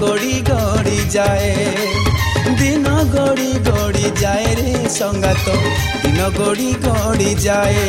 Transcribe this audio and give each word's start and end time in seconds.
ଦିନ 0.00 0.08
ଗଡ଼ି 0.08 0.36
ଗଡ଼ି 0.44 0.98
ଯାଏ 1.12 1.48
ଦିନ 2.58 2.92
ଗଡ଼ି 3.12 3.48
ଗଡ଼ି 3.66 4.12
ଯାଏ 4.20 4.54
ରେ 4.58 4.72
ସଙ୍ଗାତ 4.88 5.56
ଦିନ 6.04 6.28
ଗଡ଼ି 6.38 6.70
ଗଡ଼ି 6.84 7.34
ଯାଏ 7.44 7.82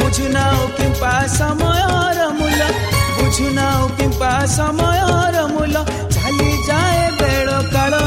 ବୁଝୁନାଉ 0.00 0.66
କିମ୍ପା 0.76 1.12
ସମୟର 1.36 2.28
ମୂଲ 2.40 2.68
ବୁଝୁନାଉ 3.16 3.88
କିମ୍ପା 3.98 4.32
ସମୟର 4.56 5.46
ମୂଲ 5.54 5.84
ଚାଲି 6.12 6.50
ଯାଏ 6.68 7.10
ବେଳ 7.20 7.58
କାଳ 7.72 8.02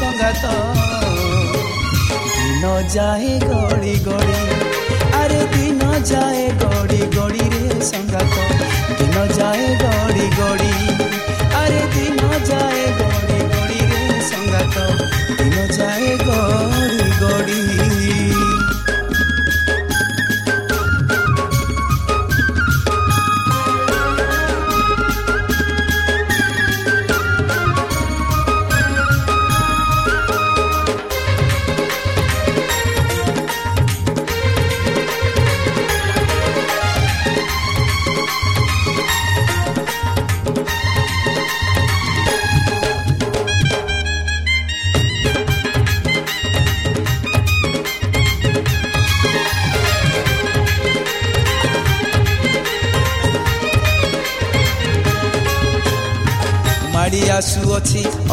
ସଙ୍ଗାତ 0.00 0.44
ଦିନ 2.34 2.74
ଯାଏ 2.96 3.38
ଗଡ଼ି 3.46 3.94
ଗଡ଼ି 4.08 4.58
ଆରେ 5.98 6.06
ଦିନ 6.06 6.06
ଯାଏ 6.08 6.42
ଗଡ଼ି 6.60 6.98
ଗଡ଼ିରେ 7.14 7.80
ସଙ୍ଗାତ 7.80 8.36
ଦିନ 8.98 9.24
ଯାଏ 9.36 9.66
ଗଡ଼ି 9.80 10.26
ଗଡ଼ି 10.36 10.70
ଆରେ 11.54 11.80
ଦିନ 11.94 12.38
ଯାଏ 12.44 12.84
ଗଡ଼ି 13.00 13.38
ଗଡ଼ିରେ 13.54 14.20
ସଙ୍ଗାତ 14.22 14.76
ଦିନ 15.32 15.66
ଯାଏ 15.74 16.16
ଗଡ଼ି 16.22 17.10
ଗଡ଼ି 17.20 17.67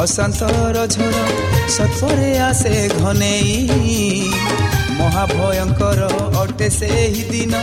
ଆସୁଅଛି 0.05 0.33
ଅଶାନ୍ତର 0.37 0.81
ଝଡ଼ 0.93 1.21
ସତରେ 1.67 2.31
ଆସେ 2.39 2.73
ଘନେଇ 2.95 3.53
ମହାଭୟଙ୍କର 4.97 6.01
ଅଟେ 6.41 6.67
ସେହି 6.77 7.23
ଦିନ 7.31 7.53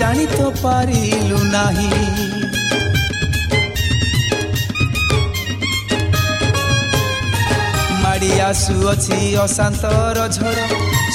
ଜାଣି 0.00 0.26
ତ 0.28 0.38
ପାରିଲୁ 0.58 1.38
ନାହିଁ 1.54 1.88
ମାଡ଼ି 8.02 8.30
ଆସୁଅଛି 8.50 9.18
ଅଶାନ୍ତର 9.46 10.28
ଝଡ଼ 10.36 10.60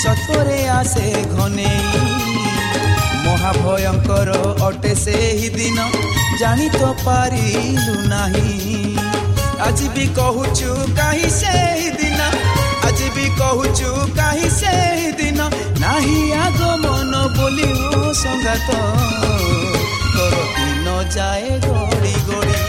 ସତରେ 0.04 0.60
ଆସେ 0.80 1.08
ଘନେଇ 1.36 2.04
ମହାଭୟଙ୍କର 3.26 4.30
ଅଟେ 4.68 4.94
ସେହି 5.04 5.50
ଦିନ 5.58 5.78
ଜାଣି 6.40 6.68
ତ 6.74 6.82
ପାରିଲୁ 7.06 7.96
ନାହିଁ 8.10 8.63
ଆଜି 9.64 9.88
ବି 9.96 10.06
କହୁଛୁ 10.18 10.70
କାହିଁ 10.98 11.30
ସେହି 11.36 11.90
ଦିନ 12.00 12.22
ଆଜି 12.88 13.08
ବି 13.18 13.26
କହୁଛୁ 13.40 13.92
କାହିଁ 14.18 14.50
ସେହି 14.56 15.12
ଦିନ 15.20 15.48
ନାହିଁ 15.84 16.22
ଆଗ 16.40 16.72
ମନ 16.84 17.22
ବୋଲି 17.38 17.70
ଓ 17.90 18.14
ସଙ୍ଗାତ 18.22 18.80
ତୋର 20.16 20.42
ଦିନ 20.58 20.98
ଯାଏ 21.18 21.60
ଗଡ଼ି 21.68 22.16
ଗଡ଼ି 22.30 22.60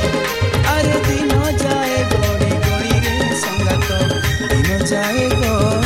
ଆରେ 0.75 1.01
ଦିନ 1.09 1.41
ଯାଏ 1.65 1.99
ଗଡ଼ି 2.13 2.53
ଗଡ଼ିରେ 2.67 3.17
ସଙ୍ଗାତ 3.43 3.89
ଦିନ 4.45 4.79
ଯାଏ 4.93 5.27
ଗଡ଼ି 5.33 5.43
ଗଡ଼ି 5.43 5.84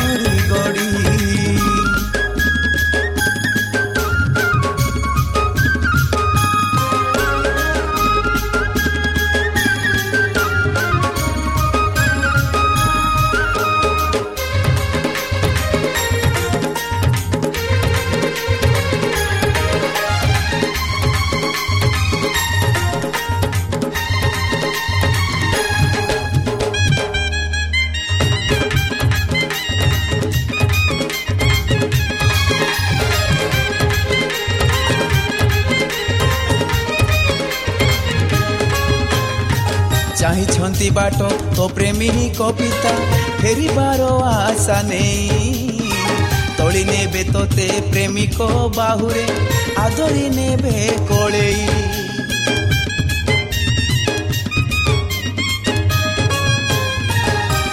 ଚାହିଁଛନ୍ତି 40.19 40.87
ବାଟ 40.95 41.19
ତୋ 41.57 41.65
ପ୍ରେମୀ 41.75 42.07
କବିତା 42.37 42.93
ଫେରିବାର 43.41 44.07
ଆଶା 44.29 44.79
ନେଇ। 44.87 45.29
ତଳି 46.57 46.81
ନେବେ 46.89 47.21
ତୋତେ 47.33 47.67
ପ୍ରେମିକ 47.91 48.47
ବାହୁରେ 48.77 49.23
ଆଦରି 49.83 50.25
ନେବେ 50.37 50.75
କଳେଇ। 51.11 51.67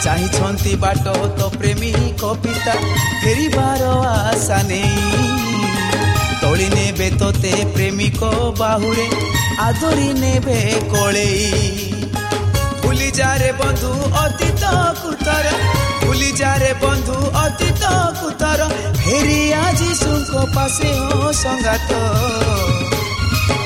ଚାହିଁଛନ୍ତି 0.05 0.73
ବାଟ 0.85 1.05
ତୋ 1.39 1.49
ପ୍ରେମୀ 1.59 1.93
କବିତା 2.23 2.77
ଫେରିବାର 3.25 3.83
ଆଶା 4.13 4.63
ନେଇ। 4.71 5.27
ତଳି 6.43 6.69
ନେବେ 6.77 7.11
ତୋତେ 7.19 7.53
ପ୍ରେମିକ 7.75 8.21
ବାହୁରେ 8.63 9.09
ଆଦରି 9.67 10.09
ନେବେ 10.23 10.59
କଳେଇ। 10.95 11.96
ଭୁଲି 12.97 13.11
ଯାରେ 13.13 13.49
ବନ୍ଧୁ 13.57 13.89
ଅତୀତ 14.19 14.69
କୁତର 14.99 15.49
ଭୁଲି 16.03 16.29
ଯାରେ 16.39 16.69
ବନ୍ଧୁ 16.81 17.17
ଅତୀତ 17.41 17.91
କୁତର 18.21 18.69
ଫେରି 18.99 19.41
ଆଜି 19.57 19.89
ସୁଙ୍କ 19.99 20.45
ପାଶେ 20.55 20.93
ଓ 21.17 21.33
ସଙ୍ଗାତ 21.41 21.91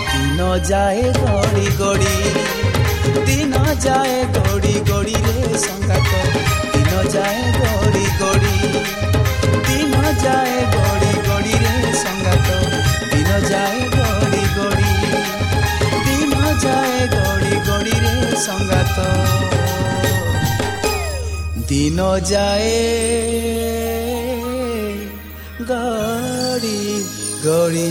ଦିନ 0.09 0.49
ଯାଏ 0.71 1.05
ଗଡ଼ି 1.21 1.67
ଗଡ଼ି 1.79 2.17
ଦିନ 3.29 3.63
ଯାଏ 3.87 4.19
ଗଡ଼ି 4.39 4.75
ଗଡ଼ିରେ 4.91 5.63
ସଙ୍ଗାତ 5.67 6.13
ଦିନ 6.75 7.07
ଯାଏ 7.15 7.41
ଗଡ଼ି 7.61 8.05
ଗଡ଼ି 8.19 8.57
ଦିନ 9.63 9.95
ଯାଏ 10.25 10.59
ଗଡ଼ି 10.75 10.91
ଗଡ଼ିରେ 10.91 11.10
ସଙ୍ଗାତ 18.71 18.99
ଦିନ 21.71 22.07
ଯାଏ 22.31 22.75
ଗଡ଼ି 25.71 26.79
ଗଡ଼ି 27.45 27.87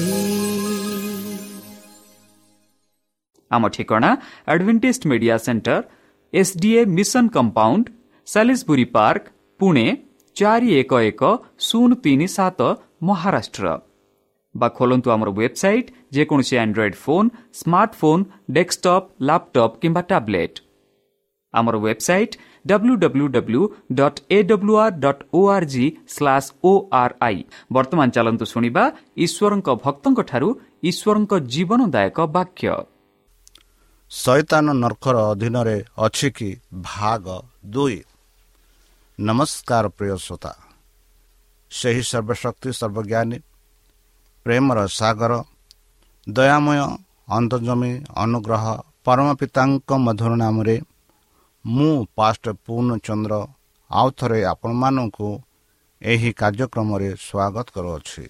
ଆମ 3.51 3.63
ଠିକଣା 3.75 4.09
Adventist 4.53 5.03
media 5.11 5.35
centre 5.45 5.77
SDA 6.33 6.81
mission 6.97 7.25
compound 7.35 7.85
Salisbury 8.27 8.85
park 8.95 9.23
Pune 9.59 9.85
ଚାରି 10.35 10.69
ଏକ 10.81 10.91
ଏକ 11.09 11.21
ଶୂନ 11.67 11.89
ତିନି 12.03 12.27
ସାତ 12.37 12.59
ମହାରାଷ୍ଟ୍ର 13.07 13.65
ବା 14.55 14.67
ଖୋଲନ୍ତୁ 14.77 15.07
ଆମର 15.15 15.29
ୱେବସାଇଟ୍ 15.39 15.89
ଯେକୌଣସି 16.15 16.55
android 16.63 16.97
phone 17.03 17.27
smartphone 17.59 18.23
desktop 18.55 19.07
laptop 19.27 19.79
କିମ୍ବା 19.81 20.01
ଟ୍ୟାବ୍ଲେଟ୍ 20.11 20.57
ଆମର 21.53 21.75
website 21.77 22.33
W 22.67 22.95
W 23.03 23.25
W 23.35 23.61
dot 23.91 24.19
A 24.31 24.37
W 24.43 24.73
R 24.83 24.95
dot 25.03 25.21
O 25.33 25.41
R 25.49 25.65
G 25.65 25.85
slash 26.15 26.49
O 26.63 26.71
R 27.01 27.13
I 27.27 27.37
ବର୍ତ୍ତମାନ 27.73 28.07
ଚାଲନ୍ତୁ 28.09 28.45
ଶୁଣିବା 28.45 28.83
ଈଶ୍ୱରଙ୍କ 29.25 29.69
ଭକ୍ତଙ୍କଠାରୁ 29.85 30.49
ଈଶ୍ୱରଙ୍କ 30.89 31.33
ଜୀବନଦାୟକ 31.53 32.17
ବାକ୍ୟ। 32.35 32.69
ଶୈତାନ 34.11 34.65
ନର୍କର 34.73 35.15
ଅଧୀନରେ 35.31 35.77
ଅଛି 35.97 36.29
କି 36.31 36.49
ଭାଗ 36.83 37.25
ଦୁଇ। 37.65 37.99
ନମସ୍କାର 39.19 39.85
ପ୍ରିୟ 39.97 40.15
ଶ୍ରୋତା। 40.17 40.51
ସେହି 41.71 42.03
ସର୍ବଶକ୍ତି 42.11 42.69
ସର୍ବଜ୍ଞାନୀ 42.79 43.37
ପ୍ରେମର 44.45 44.79
ସାଗର 44.99 45.33
ଦୟାମୟ 46.27 46.79
ଅନ୍ତର୍ଜମୀ 47.37 47.91
ଅନୁଗ୍ରହ 48.23 48.65
ପରମ 49.05 49.27
ପିତାଙ୍କ 49.39 49.89
ମଧୁର 50.05 50.31
ନାମରେ 50.35 50.75
ମୁଁ 51.69 51.95
ପାଷ୍ଟ 52.17 52.45
ପୂର୍ଣ୍ଣଚନ୍ଦ୍ର 52.65 53.33
ଆଉ 53.91 54.07
ଥରେ 54.17 54.39
ଆପଣମାନଙ୍କୁ 54.45 55.29
ଏହି 56.01 56.29
କାର୍ଯ୍ୟକ୍ରମରେ 56.33 57.09
ସ୍ୱାଗତ 57.27 57.67
କରୁଅଛି। 57.75 58.25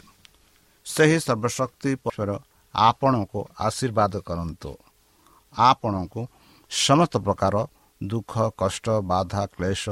ସେହି 0.86 1.18
ସର୍ବଶକ୍ତି 1.26 1.92
ପକ୍ଷର 2.04 2.32
ଆପଣଙ୍କୁ 2.76 3.40
ଆଶୀର୍ବାଦ 3.60 4.14
କରନ୍ତୁ। 4.28 4.72
ଆପଣଙ୍କୁ 5.54 6.22
ସମସ୍ତ 6.72 7.14
ପ୍ରକାର 7.26 7.56
ଦୁଃଖ 8.02 8.34
କଷ୍ଟ 8.58 8.86
ବାଧା 9.12 9.44
କ୍ଲେଶ 9.54 9.84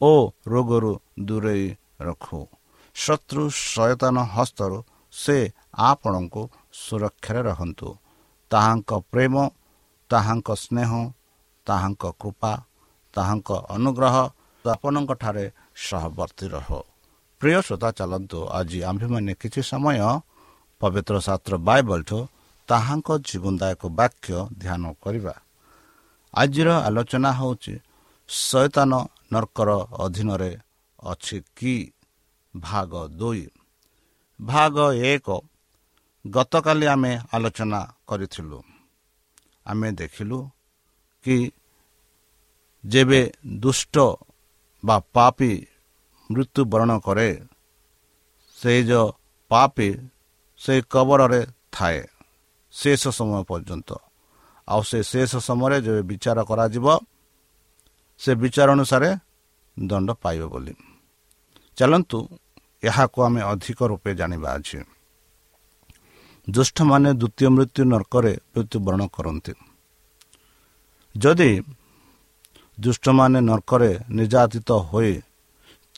ଓ 0.00 0.12
ରୋଗରୁ 0.46 0.92
ଦୂରେଇ 1.26 1.66
ରଖୁ। 2.00 2.40
ଶତ୍ରୁ 2.96 3.42
ସଚେତନ 3.64 4.16
ହସ୍ତରୁ 4.34 4.78
ସେ 5.14 5.38
ଆପଣଙ୍କୁ 5.88 6.42
ସୁରକ୍ଷାରେ 6.82 7.40
ରହନ୍ତୁ। 7.50 7.88
ତାହାଙ୍କ 8.50 8.90
ପ୍ରେମ 9.12 9.34
ତାହାଙ୍କ 10.10 10.48
ସ୍ନେହ 10.64 10.90
ତାହାଙ୍କ 11.66 12.04
କୃପା 12.20 12.52
ତାହାଙ୍କ 13.18 13.50
ଅନୁଗ୍ରହ 13.76 14.16
ଆପଣଙ୍କଠାରେ 14.64 15.44
ସହବର୍ତ୍ତୀ 15.88 16.46
ରହ। 16.54 16.68
ପ୍ରିୟ 17.40 17.58
ଶ୍ରୋତା 17.62 17.90
ଚାଲନ୍ତୁ 17.90 18.38
ଆଜି 18.58 18.78
ଆମ୍ଭେମାନେ 18.82 19.32
କିଛି 19.34 19.60
ସମୟ 19.62 19.98
ପବିତ୍ର 20.80 21.14
ଶାସ୍ତ୍ର 21.18 21.54
ବାଇବଲଠୁ 21.68 22.18
ତାହାଙ୍କ 22.68 23.08
ଜୀବନଦାୟକ 23.28 23.82
ବାକ୍ୟ 24.00 24.30
ଧ୍ୟାନ 24.58 24.82
କରିବା। 25.02 25.34
ଆଜିର 26.34 26.68
ଆଲୋଚନା 26.86 27.30
ହେଉଛି 27.32 27.74
ଶୈତାନ 28.28 28.92
ନର୍କର 29.32 29.68
ଅଧୀନରେ 29.98 30.52
ଅଛି 31.02 31.38
କି? 31.56 31.74
ଭାଗ 32.54 32.92
ଦୁଇ। 33.08 33.44
ଭାଗ 34.40 34.76
ଏକ 34.92 35.28
ଗତକାଲି 36.24 36.86
ଆମେ 36.86 37.12
ଆଲୋଚନା 37.32 37.80
କରିଥିଲୁ। 38.06 38.58
ଆମେ 39.66 39.88
ଦେଖିଲୁ 39.92 40.38
କି 41.24 41.36
ଯେବେ 42.88 43.20
ଦୁଷ୍ଟ 43.60 43.96
ବା 44.84 44.96
ପାପି 45.14 45.52
ମୃତ୍ୟୁବରଣ 46.30 46.90
କରେ 46.98 47.30
ସେଇ 48.58 48.80
ଯେଉଁ 48.84 49.08
ପାପି 49.50 49.88
ସେଇ 50.60 50.80
କବରରେ 50.90 51.40
ଥାଏ 51.72 52.00
ଶେଷ 52.74 53.02
ସମୟ 53.08 53.42
ପର୍ଯ୍ୟନ୍ତ। 53.44 53.90
ଆଉ 54.68 54.82
ସେ 54.82 54.98
ଶେଷ 55.02 55.32
ସମୟରେ 55.48 55.76
ଯେବେ 55.80 56.02
ବିଚାର 56.02 56.38
କରାଯିବ 56.44 56.86
ସେ 58.20 58.30
ବିଚାର 58.34 58.68
ଅନୁସାରେ 58.70 59.10
ଦଣ୍ଡ 59.76 60.08
ପାଇବ 60.22 60.42
ବୋଲି। 60.52 60.74
ଚାଲନ୍ତୁ 61.76 62.18
ଏହାକୁ 62.82 63.18
ଆମେ 63.22 63.40
ଅଧିକ 63.42 63.78
ରୂପେ 63.90 64.10
ଜାଣିବା 64.14 64.48
ଅଛି। 64.56 64.78
ଜ୍ୟେଷ୍ଠମାନେ 66.48 67.10
ଦ୍ୱିତୀୟ 67.20 67.48
ମୃତ୍ୟୁ 67.48 67.82
ନର୍କରେ 67.84 68.32
ମୃତ୍ୟୁବରଣ 68.54 69.02
କରନ୍ତି। 69.06 69.52
ଯଦି 71.14 71.50
ଦୁଷ୍ଟମାନେ 72.78 73.38
ନର୍କରେ 73.40 73.90
ନିର୍ଯାତିତ 74.10 74.70
ହୋଇ 74.88 75.14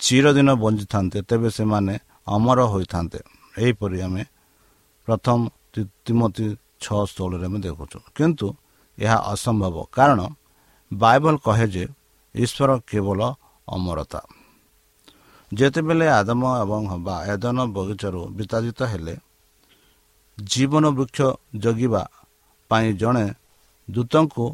ଚିରଦିନ 0.01 0.49
ବଞ୍ଚିଥାନ୍ତେ 0.63 1.19
ତେବେ 1.29 1.49
ସେମାନେ 1.51 1.95
ଅମର 2.35 2.59
ହୋଇଥାନ୍ତେ। 2.73 3.21
ଏହିପରି 3.59 3.99
ଆମେ 4.07 4.23
ପ୍ରଥମ 5.07 5.39
ତିମତି 6.05 6.47
ଛଅ 6.81 7.01
ଷୋହଳରେ 7.13 7.47
ଆମେ 7.49 7.59
ଦେଖୁଛୁ। 7.67 7.99
କିନ୍ତୁ 8.17 8.47
ଏହା 8.99 9.19
ଅସମ୍ଭବ। 9.33 9.77
କାରଣ 9.93 10.21
ବାଇବଲ 10.91 11.35
କହେ 11.47 11.67
ଯେ 11.75 11.85
ଈଶ୍ୱର 12.35 12.71
କେବଳ 12.91 13.21
ଅମରତା। 13.69 14.21
ଯେତେବେଳେ 15.53 16.07
ଆଦମ 16.19 16.43
ଏବଂ 16.63 16.83
ବା 17.07 17.17
ଏଦନ 17.33 17.59
ବଗିଚାରୁ 17.77 18.21
ବିତାଜିତ 18.39 18.81
ହେଲେ 18.93 19.15
ଜୀବନ 20.39 20.85
ବୃକ୍ଷ 20.97 21.19
ଜଗିବା 21.65 22.03
ପାଇଁ 22.71 22.89
ଜଣେ 23.01 23.27
ଦୂତଙ୍କୁ 23.89 24.47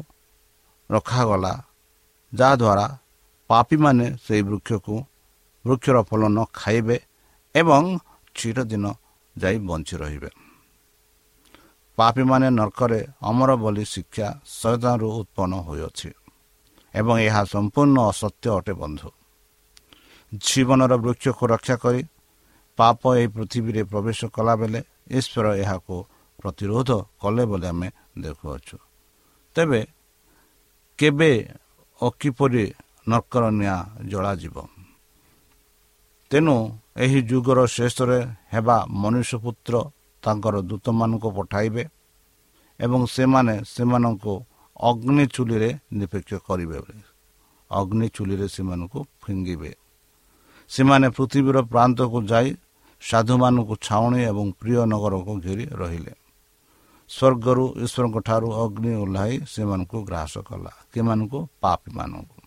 ରଖାଗଲା 0.89 1.53
ଯାହାଦ୍ୱାରା 2.37 2.85
ପାପୀମାନେ 3.49 4.05
ସେହି 4.25 4.43
ବୃକ୍ଷକୁ 4.49 4.95
ବୃକ୍ଷର 5.65 5.97
ଫଳ 6.09 6.21
ନ 6.27 6.39
ଖାଇବେ 6.53 6.97
ଏବଂ 7.55 7.83
ଚିରଦିନ 8.35 8.85
ଯାଇ 9.35 9.57
ବଞ୍ଚି 9.67 9.95
ରହିବେ 10.01 10.29
ପାପୀମାନେ 11.97 12.47
ନର୍କରେ 12.59 12.99
ଅମର 13.29 13.51
ବୋଲି 13.57 13.83
ଶିକ୍ଷା 13.93 14.27
ସୈତାନରୁ 14.53 15.07
ଉତ୍ପନ୍ନ 15.19 15.53
ହୋଇଅଛି 15.67 16.09
ଏବଂ 16.93 17.15
ଏହା 17.27 17.41
ସମ୍ପୂର୍ଣ୍ଣ 17.53 17.97
ଅସତ୍ୟ 18.11 18.47
ଅଟେ 18.57 18.73
ବନ୍ଧୁ 18.81 19.09
ଜୀବନର 20.45 20.93
ବୃକ୍ଷକୁ 20.97 21.43
ରକ୍ଷା 21.47 21.75
କରି 21.83 22.01
ପାପ 22.79 23.01
ଏହି 23.17 23.27
ପୃଥିବୀରେ 23.35 23.81
ପ୍ରବେଶ 23.91 24.19
କଲାବେଳେ 24.35 24.79
ଈଶ୍ୱର 25.09 25.45
ଏହାକୁ 25.63 25.95
ପ୍ରତିରୋଧ 26.39 26.89
କଲେ 27.21 27.43
ବୋଲି 27.49 27.67
ଆମେ 27.71 27.89
ଦେଖୁଅଛୁ 28.23 28.77
ତେବେ 29.55 29.81
କେବେ 30.99 31.31
ଓ 32.01 32.07
କିପରି 32.19 32.65
ନର୍କର 33.07 33.43
ନିଆଁ 33.59 33.79
ଜଳାଯିବ 34.09 34.55
ତେଣୁ 36.31 36.55
ଏହି 37.03 37.19
ଯୁଗର 37.29 37.59
ଶେଷରେ 37.67 38.19
ହେବା 38.53 38.77
ମନୁଷ୍ୟପୁତ୍ର 39.01 39.75
ତାଙ୍କର 40.23 40.55
ଦୂତମାନଙ୍କୁ 40.69 41.29
ପଠାଇବେ 41.37 41.83
ଏବଂ 42.79 43.01
ସେମାନେ 43.15 43.55
ସେମାନଙ୍କୁ 43.73 44.33
ଅଗ୍ନି 44.79 45.25
ଚୁଲିରେ 45.35 45.69
ନିପେକ୍ଷ 45.99 46.31
କରିବେ 46.47 46.79
ଅଗ୍ନି 47.71 48.07
ଚୁଲିରେ 48.15 48.47
ସେମାନଙ୍କୁ 48.47 48.99
ଫିଙ୍ଗିବେ। 49.23 49.71
ସେମାନେ 50.71 51.07
ପୃଥିବୀର 51.09 51.57
ପ୍ରାନ୍ତକୁ 51.71 52.17
ଯାଇ 52.31 52.49
ସାଧୁମାନଙ୍କୁ 53.01 53.73
ଛାଉଣି 53.81 54.19
ଏବଂ 54.31 54.45
ପ୍ରିୟ 54.59 54.81
ନଗରକୁ 54.91 55.33
ଘେରି 55.45 55.65
ରହିଲେ। 55.81 56.13
ସ୍ୱର୍ଗରୁ 57.09 57.65
ଈଶ୍ୱରଙ୍କ 57.83 58.17
ଠାରୁ 58.19 58.47
ଅଗ୍ନି 58.63 58.91
ଓହ୍ଲାଇ 59.03 59.33
ସେମାନଙ୍କୁ 59.47 59.97
ଗ୍ରାସ 60.09 60.33
କଲା। 60.47 60.71
କେମାନଙ୍କୁ? 60.93 61.39
ପାପୀମାନଙ୍କୁ। 61.61 62.37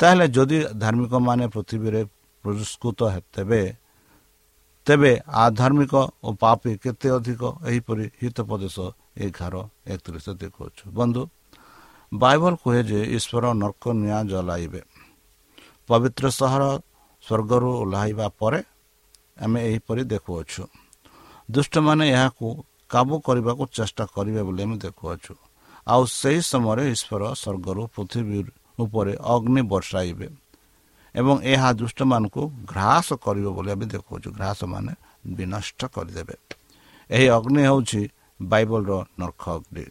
ତାହେଲେ 0.00 0.26
ଯଦି 0.28 0.58
ଧାର୍ମିକମାନେ 0.82 1.44
ପୃଥିବୀରେ 1.48 2.02
ପୁରସ୍କୃତ 2.44 3.00
ତେବେ 3.34 3.62
ତେବେ 4.86 5.12
ଆଧାର୍ମିକ 5.44 5.94
ଓ 6.22 6.28
ପାପୀ 6.42 6.70
କେତେ 6.78 7.08
ଅଧିକ? 7.10 7.42
ଏହିପରି 7.70 8.04
ହିତୋପଦେଶ 8.22 8.76
ଏଗାର 9.24 9.54
ଏକତିରିଶ 9.92 10.26
ଦେଖାଉଛୁ। 10.42 10.84
ବନ୍ଧୁ 10.98 11.22
ବାଇବଲ 12.12 12.52
କୁହେ 12.62 12.80
ଯେ 12.90 13.00
ଈଶ୍ୱର 13.16 13.44
ନର୍କ 13.62 13.84
ନିଆଁ 14.02 14.22
ଜଲାଇବେ। 14.30 14.82
ପବିତ୍ର 15.88 16.24
ସହର 16.30 16.62
ସ୍ୱର୍ଗରୁ 17.24 17.70
ଓହ୍ଲାଇବା 17.82 18.26
ପରେ 18.38 18.60
ଆମେ 19.44 19.58
ଏହିପରି 19.68 20.02
ଦେଖୁଅଛୁ। 20.12 20.62
ଦୁଷ୍ଟମାନେ 21.50 22.04
ଏହାକୁ 22.10 22.48
କାବୁ 22.90 23.14
କରିବାକୁ 23.26 23.62
ଚେଷ୍ଟା 23.76 24.04
କରିବେ 24.14 24.42
ବୋଲି 24.42 24.62
ଆମେ 24.62 24.76
ଦେଖୁଅଛୁ। 24.84 25.34
ଆଉ 25.86 26.02
ସେହି 26.20 26.40
ସମୟରେ 26.50 26.82
ଈଶ୍ୱର 26.94 27.22
ସ୍ୱର୍ଗରୁ 27.42 27.82
ପୃଥିବୀ 27.94 28.38
ଉପରେ 28.78 29.12
ଅଗ୍ନି 29.34 29.62
ବର୍ଷାଇବେ 29.72 30.28
ଏବଂ 31.14 31.36
ଏହା 31.42 31.68
ଦୁଷ୍ଟମାନଙ୍କୁ 31.72 32.42
ଘ୍ରାସ 32.72 33.08
କରିବ 33.24 33.46
ବୋଲି 33.56 33.70
ଆମେ 33.70 33.86
ଦେଖୁଅଛୁ। 33.94 34.28
ଘ୍ରାସ 34.38 34.60
ମାନେ 34.72 34.92
ବିନଷ୍ଟ 35.36 35.80
କରିଦେବେ। 35.94 36.36
ଏହି 37.10 37.26
ଅଗ୍ନି 37.38 37.60
ହେଉଛି 37.68 38.02
ବାଇବଲର 38.42 38.92
ନର୍ଖ 39.20 39.42
ଅଗ୍ନି। 39.56 39.84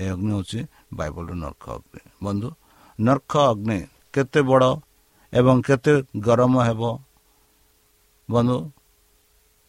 ଏହି 0.00 0.10
ଅଗ୍ନି 0.14 0.30
ହେଉଛି 0.34 0.60
ବାଇବଲର 0.92 1.32
ନର୍ଖ 1.44 1.64
ଅଗ୍ନି। 1.76 2.00
ବନ୍ଧୁ 2.22 2.48
ନର୍ଖ 2.98 3.32
ଅଗ୍ନି 3.52 3.78
କେତେ 4.12 4.40
ବଡ଼ 4.42 4.70
ଏବଂ 5.32 5.56
କେତେ 5.62 5.92
ଗରମ 6.18 6.54
ହେବ? 6.68 6.82
ବନ୍ଧୁ 8.28 8.56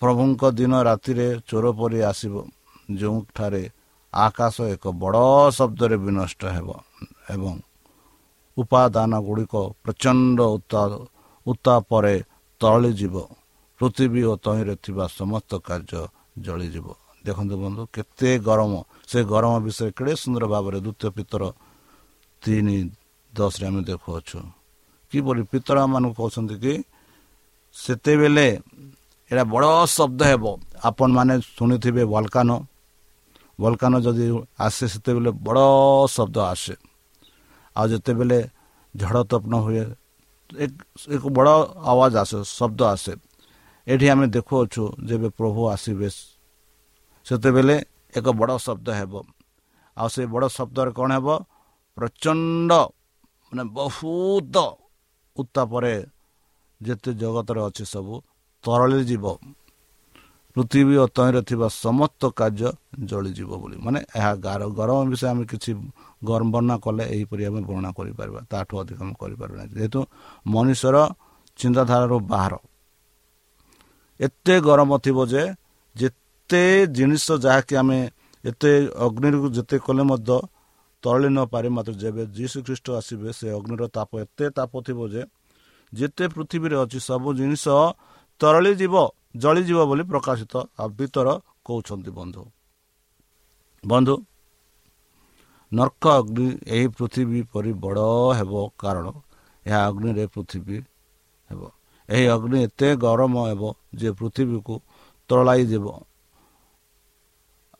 ପ୍ରଭୁଙ୍କ 0.02 0.42
ଦିନ 0.52 0.74
ରାତିରେ 0.88 1.28
ଚୋର 1.48 1.66
ପରି 1.80 2.00
ଆସିବ। 2.02 2.36
ଯେଉଁଠାରେ 2.90 3.64
ଆକାଶ 4.14 4.56
ଏକ 4.74 4.84
ବଡ଼ 5.02 5.26
ଶବ୍ଦରେ 5.58 5.98
ବିନଷ୍ଟ 6.06 6.42
ହେବ 6.56 6.70
ଏବଂ 7.34 7.54
ଉପାଦାନ 8.58 9.12
ଗୁଡ଼ିକ 9.28 9.54
ପ୍ରଚଣ୍ଡ 9.84 10.40
ଉତ୍ତାପରେ 11.46 12.16
ତଳିଯିବ 12.62 13.16
ପୃଥିବୀ 13.80 14.22
ଓ 14.32 14.34
ତହିଁରେ 14.46 14.76
ଥିବା 14.84 15.06
ସମସ୍ତ 15.20 15.52
କାର୍ଯ୍ୟ 15.68 16.02
ଜଳିଯିବ। 16.46 16.88
ଦେଖନ୍ତୁ 17.26 17.56
ବନ୍ଧୁ 17.64 17.82
କେତେ 17.96 18.30
ଗରମ। 18.48 18.74
ସେ 19.10 19.20
ଗରମ 19.32 19.54
ବିଷୟରେ 19.66 19.92
କେଡ଼େ 19.98 20.14
ସୁନ୍ଦର 20.22 20.44
ଭାବରେ 20.54 20.78
ଦ୍ୱିତୀୟ 20.86 21.10
ପିତର 21.18 21.44
ତିନି 22.44 22.78
ଦଶରେ 23.34 23.66
ଆମେ 23.70 23.82
ଦେଖୁଅଛୁ। 23.90 24.40
କିପରି 25.12 25.42
ପିତର 25.52 25.78
ମାନଙ୍କୁ 25.94 26.16
କହୁଛନ୍ତି 26.20 26.56
କି 26.64 26.74
ସେତେବେଳେ 27.76 28.48
ଏଇଟା 29.32 29.44
ବଡ଼ 29.54 29.68
ଶବ୍ଦ 29.96 30.22
ହେବ। 30.32 30.44
ଆପଣମାନେ 30.88 31.34
ଶୁଣିଥିବେ 31.56 32.04
ବଲକାନ 32.14 32.50
ବଲକାନ 33.60 33.94
ଯଦି 34.06 34.26
ଆସେ 34.60 34.86
ସେତେବେଳେ 34.94 35.32
ବଡ଼ 35.46 35.66
ଶବ୍ଦ 36.16 36.38
ଆସେ। 36.54 36.74
ଆଉ 37.76 37.86
ଯେତେବେଳେ 37.92 38.40
ଝଡ଼ 38.96 39.20
ତପ୍ନ 39.32 39.54
ହୁଏ 39.66 39.84
ଏକ 41.16 41.24
ବଡ଼ 41.38 41.54
ଆୱାଜ 41.92 42.14
ଆସେ 42.24 42.38
ଶବ୍ଦ 42.58 42.80
ଆସେ। 42.94 43.14
ଏଠି 43.88 44.06
ଆମେ 44.14 44.26
ଦେଖୁଅଛୁ 44.36 44.84
ଯେବେ 45.08 45.30
ପ୍ରଭୁ 45.40 45.62
ଆସିବେ 45.74 46.10
ସେତେବେଳେ 47.26 47.76
ଏକ 48.14 48.26
ବଡ଼ 48.40 48.54
ଶବ୍ଦ 48.66 48.88
ହେବ। 49.00 49.14
ଆଉ 49.98 50.08
ସେ 50.14 50.22
ବଡ଼ 50.34 50.46
ଶବ୍ଦରେ 50.58 50.92
କ'ଣ 50.98 51.10
ହେବ? 51.18 51.28
ପ୍ରଚଣ୍ଡ 51.98 52.72
ମାନେ 53.52 53.64
ବହୁତ 53.74 54.56
ଉତ୍ତାପରେ 55.38 55.94
ଯେତେ 56.82 57.12
ଜଗତରେ 57.22 57.62
ଅଛି 57.68 57.84
ସବୁ 57.94 58.14
ତରଳି 58.64 59.00
ଯିବ। 59.10 59.26
ପୃଥିବୀ 60.58 60.96
ଓ 60.98 61.06
ତହିଁରେ 61.14 61.42
ଥିବା 61.50 61.68
ସମସ୍ତ 61.70 62.22
କାର୍ଯ୍ୟ 62.34 62.70
ଜଳିଯିବ 63.10 63.52
ବୋଲି। 63.62 63.76
ମାନେ 63.78 64.00
ଏହା 64.18 64.32
ଗରମ 64.74 65.00
ବିଷୟ 65.12 65.26
ଆମେ 65.32 65.44
କିଛି 65.46 65.72
ଗରମ 66.26 66.48
ବର୍ଣ୍ଣନା 66.54 66.76
କଲେ 66.86 67.04
ଏହିପରି 67.14 67.44
ଆମେ 67.50 67.60
ବର୍ଣ୍ଣନା 67.68 67.92
କରିପାରିବା। 68.00 68.40
ତାଠୁ 68.50 68.74
ଅଧିକ 68.82 69.00
ଆମେ 69.06 69.14
କରିପାରିବା 69.22 69.58
ନାହିଁ। 69.60 69.74
ଯେହେତୁ 69.78 70.00
ମଣିଷର 70.46 70.96
ଚିନ୍ତାଧାରାରୁ 71.60 72.18
ବାହାର। 72.32 72.54
ଏତେ 74.20 74.56
ଗରମ 74.68 74.92
ଥିବ 75.06 75.18
ଯେ 75.30 75.44
ଯେତେ 75.96 76.64
ଜିନିଷ 76.90 77.26
ଯାହାକି 77.46 77.74
ଆମେ 77.82 78.00
ଏତେ 78.44 78.72
ଅଗ୍ନିରୁ 78.98 79.38
ଯେତେ 79.58 79.78
କଲେ 79.86 80.04
ମଧ୍ୟ 80.10 80.38
ତରଳି 81.04 81.30
ନପାରେ 81.30 81.70
ମାତ୍ର 81.70 81.94
ଯେବେ 82.04 82.24
ଯୀଶୁ 82.34 82.58
ଖ୍ରୀଷ୍ଟ 82.66 82.88
ଆସିବେ 83.00 83.30
ସେ 83.40 83.48
ଅଗ୍ନିର 83.58 83.84
ତାପ 83.94 84.10
ଏତେ 84.26 84.46
ତାପ 84.58 84.74
ଥିବ 84.82 85.00
ଯେ 85.14 85.22
ଯେତେ 85.94 86.26
ପୃଥିବୀରେ 86.34 86.76
ଅଛି 86.84 87.00
ସବୁ 87.00 87.30
ଜିନିଷ 87.40 87.66
ତରଳି 88.42 88.72
ଯିବ 88.82 88.96
ଜଳିଯିବ 89.42 89.80
ବୋଲି 89.90 90.04
ପ୍ରକାଶିତ 90.12 90.54
ଭିତର 90.98 91.28
କହୁଛନ୍ତି 91.66 92.12
ବନ୍ଧୁ। 92.20 92.44
ବନ୍ଧୁ 93.84 94.16
ନର୍କ 95.72 96.04
ଅଗ୍ନି 96.20 96.48
ଏହି 96.76 96.88
ପୃଥିବୀ 96.98 97.40
ପରି 97.52 97.72
ବଡ଼ 97.84 98.08
ହେବ 98.40 98.54
କାରଣ 98.82 99.08
ଏହା 99.66 99.80
ଅଗ୍ନିରେ 99.90 100.24
ପୃଥିବୀ 100.34 100.78
ହେବ। 101.50 101.62
ଏହି 102.10 102.26
ଅଗ୍ନି 102.36 102.58
ଏତେ 102.68 102.88
ଗରମ 103.04 103.36
ହେବ 103.50 103.64
ଯେ 104.00 104.10
ପୃଥିବୀକୁ 104.20 104.76
ତରଳାଇ 105.30 105.64
ଦେବ 105.72 105.86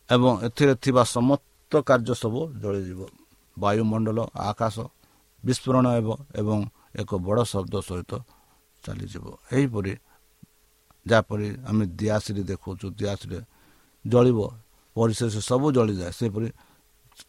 ଏବଂ 0.10 0.32
ଏଥିରେ 0.48 0.74
ଥିବା 0.84 1.04
ସମସ୍ତ 1.16 1.72
କାର୍ଯ୍ୟ 1.88 2.14
ସବୁ 2.22 2.40
ଜଳିଯିବ। 2.62 3.02
ବାୟୁମଣ୍ଡଳ 3.58 4.20
ଆକାଶ 4.50 4.76
ବିସ୍ଫୋରଣ 5.44 5.86
ହେବ 5.96 6.08
ଏବଂ 6.40 6.60
ଏକ 7.02 7.10
ବଡ଼ 7.26 7.40
ଶବ୍ଦ 7.52 7.74
ସହିତ 7.88 8.12
ଚାଲିଯିବ। 8.84 9.26
ଏହିପରି 9.56 9.94
ଯାହାପରି 11.10 11.48
ଆମେ 11.70 11.84
ଦିଆସିରେ 12.00 12.42
ଦେଖାଉଛୁ 12.50 12.86
ଦିଆସିରେ 13.00 13.40
ଜଳିବ 14.06 14.40
ପରିଶେଷ 14.96 15.34
ସବୁ 15.50 15.68
ଜଳିଯାଏ 15.78 16.12
ସେପରି 16.20 16.48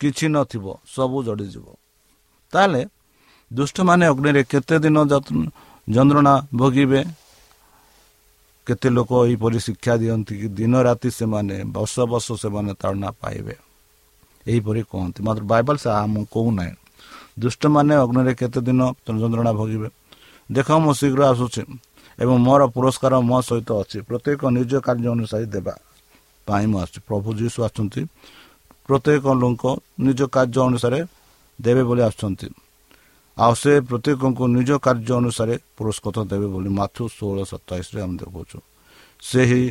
କିଛି 0.00 0.26
ନଥିବ 0.35 0.64
ସବୁ 0.94 1.16
ଜଳିଯିବ। 1.28 1.66
ତାହେଲେ 2.52 2.82
ଦୁଷ୍ଟମାନେ 3.50 4.04
ଅଗ୍ନିରେ 4.12 4.42
କେତେ 4.52 4.76
ଦିନ 4.85 4.97
ଯନ୍ତ୍ରଣା 5.88 6.35
ଭୋଗିବେ? 6.58 7.00
କେତେ 8.66 8.88
ଲୋକ 8.97 9.11
ଏହିପରି 9.26 9.58
ଶିକ୍ଷା 9.66 9.94
ଦିଅନ୍ତି 10.00 10.35
କି 10.40 10.49
ଦିନ 10.58 10.75
ରାତି 10.87 11.08
ସେମାନେ 11.18 11.56
ବର୍ଷ 11.76 11.94
ବର୍ଷ 12.12 12.26
ସେମାନେ 12.42 12.73
ତାଳନା 12.80 13.08
ପାଇବେ? 13.20 13.54
ଏହିପରି 14.47 14.80
କୁହନ୍ତି। 14.90 15.18
ମାତ୍ର 15.26 15.42
ବାଇବଲ 15.52 15.76
ସେ 15.85 15.90
ମୁଁ 16.12 16.25
କହୁନାହିଁ। 16.35 16.75
ଦୁଷ୍ଟମାନେ 17.42 17.94
ଅଗ୍ନିରେ 18.04 18.32
କେତେ 18.40 18.61
ଦିନ 18.68 18.80
ଯନ୍ତ୍ରଣା 19.20 19.52
ଭୋଗିବେ? 19.58 19.88
ଦେଖ 20.49 20.68
ମୁଁ 20.85 20.92
ଶୀଘ୍ର 21.00 21.20
ଆସୁଛି। 21.32 21.62
ଏବଂ 22.18 22.37
ମୋର 22.38 22.62
ପୁରସ୍କାର 22.75 23.14
ମୋ 23.30 23.38
ସହିତ 23.40 23.70
ଅଛି। 23.82 23.98
ପ୍ରତ୍ୟେକ 24.08 24.40
ନିଜ 24.58 24.72
କାର୍ଯ୍ୟ 24.87 25.08
ଅନୁସାରେ 25.16 25.46
ଦେବା 25.54 25.75
ପାଇଁ 26.46 26.64
ମୁଁ 26.70 26.78
ଆସୁଛି। 26.82 27.00
ପ୍ରଭୁ 27.08 27.28
ଯୀଶୁ 27.40 27.58
ଆସୁଛନ୍ତି। 27.66 28.02
ପ୍ରତ୍ୟେକ 28.88 29.25
ଲୋକ 29.42 29.62
ନିଜ 30.06 30.20
କାର୍ଯ୍ୟ 30.34 30.60
ଅନୁସାରେ 30.68 30.98
ଦେବେ 31.58 31.82
ବୋଲି 31.88 32.02
ଆସୁଛନ୍ତି। 32.08 32.48
ଆଉ 33.37 33.52
ସେ 33.54 33.72
ପ୍ରତ୍ୟେକଙ୍କୁ 33.88 34.44
ନିଜ 34.56 34.70
କାର୍ଯ୍ୟ 34.87 35.12
ଅନୁସାରେ 35.20 35.54
ପୁରସ୍କୃତ 35.76 36.16
ଦେବେ 36.30 36.46
ବୋଲି 36.54 36.70
ମାଥୁ 36.78 37.02
ଷୋହଳ 37.16 37.38
ସତାଇଶରେ 37.44 37.98
ଆମେ 38.02 38.16
ଦେଖୁଛୁ। 38.22 38.58
ସେହି 39.22 39.62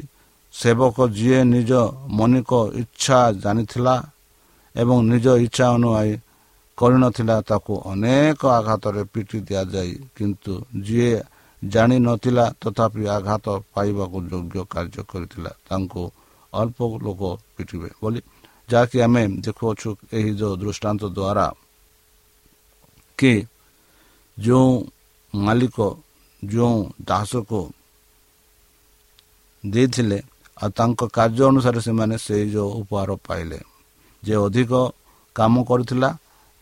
ସେବକ 0.54 0.98
ଯିଏ 1.08 1.40
ନିଜ 1.44 1.72
ମନିକ 2.10 2.52
ଇଚ୍ଛା 2.74 3.20
ଜାଣିଥିଲା 3.44 3.96
ଏବଂ 4.76 4.98
ନିଜ 5.12 5.26
ଇଚ୍ଛା 5.46 5.66
ଅନୁଯାୟୀ 5.78 6.14
କରିନଥିଲା 6.78 7.38
ତାକୁ 7.42 7.74
ଅନେକ 7.92 8.42
ଆଘାତରେ 8.58 9.02
ପିଟି 9.14 9.38
ଦିଆଯାଇ 9.48 9.92
କିନ୍ତୁ 10.16 10.54
ଯିଏ 10.82 11.14
ଜାଣିନଥିଲା 11.62 12.46
ତଥାପି 12.62 13.04
ଆଘାତ 13.18 13.46
ପାଇବାକୁ 13.74 14.18
ଯୋଗ୍ୟ 14.32 14.60
କାର୍ଯ୍ୟ 14.74 15.02
କରିଥିଲା। 15.12 15.52
ତାଙ୍କୁ 15.68 16.04
ଅଳ୍ପ 16.54 16.80
ଲୋକ 17.06 17.22
ପିଟିବେ 17.56 17.90
ବୋଲି। 18.02 18.22
ଯାହାକି 18.70 18.98
ଆମେ 19.06 19.24
ଦେଖୁଅଛୁ 19.46 19.90
ଏହି 20.18 20.32
ଯେଉଁ 20.40 20.54
ଦୃଷ୍ଟାନ୍ତ 20.62 21.02
ଦ୍ୱାରା 21.18 21.46
କି 23.20 23.34
ଯେଉଁ 24.38 24.72
ମାଲିକ 25.34 25.78
ଯେଉଁ 26.44 26.78
ଦାସକୁ 27.02 27.62
ଦେଇଥିଲେ 29.64 30.20
ଆଉ 30.58 30.70
ତାଙ୍କ 30.78 31.00
କାର୍ଯ୍ୟ 31.18 31.44
ଅନୁସାରେ 31.52 31.80
ସେମାନେ 31.88 32.16
ସେଇ 32.18 32.46
ଯେଉଁ 32.54 32.72
ଉପହାର 32.82 33.10
ପାଇଲେ। 33.28 33.60
ଯେ 34.24 34.36
ଅଧିକ 34.46 34.72
କାମ 35.36 35.54
କରିଥିଲା 35.70 36.10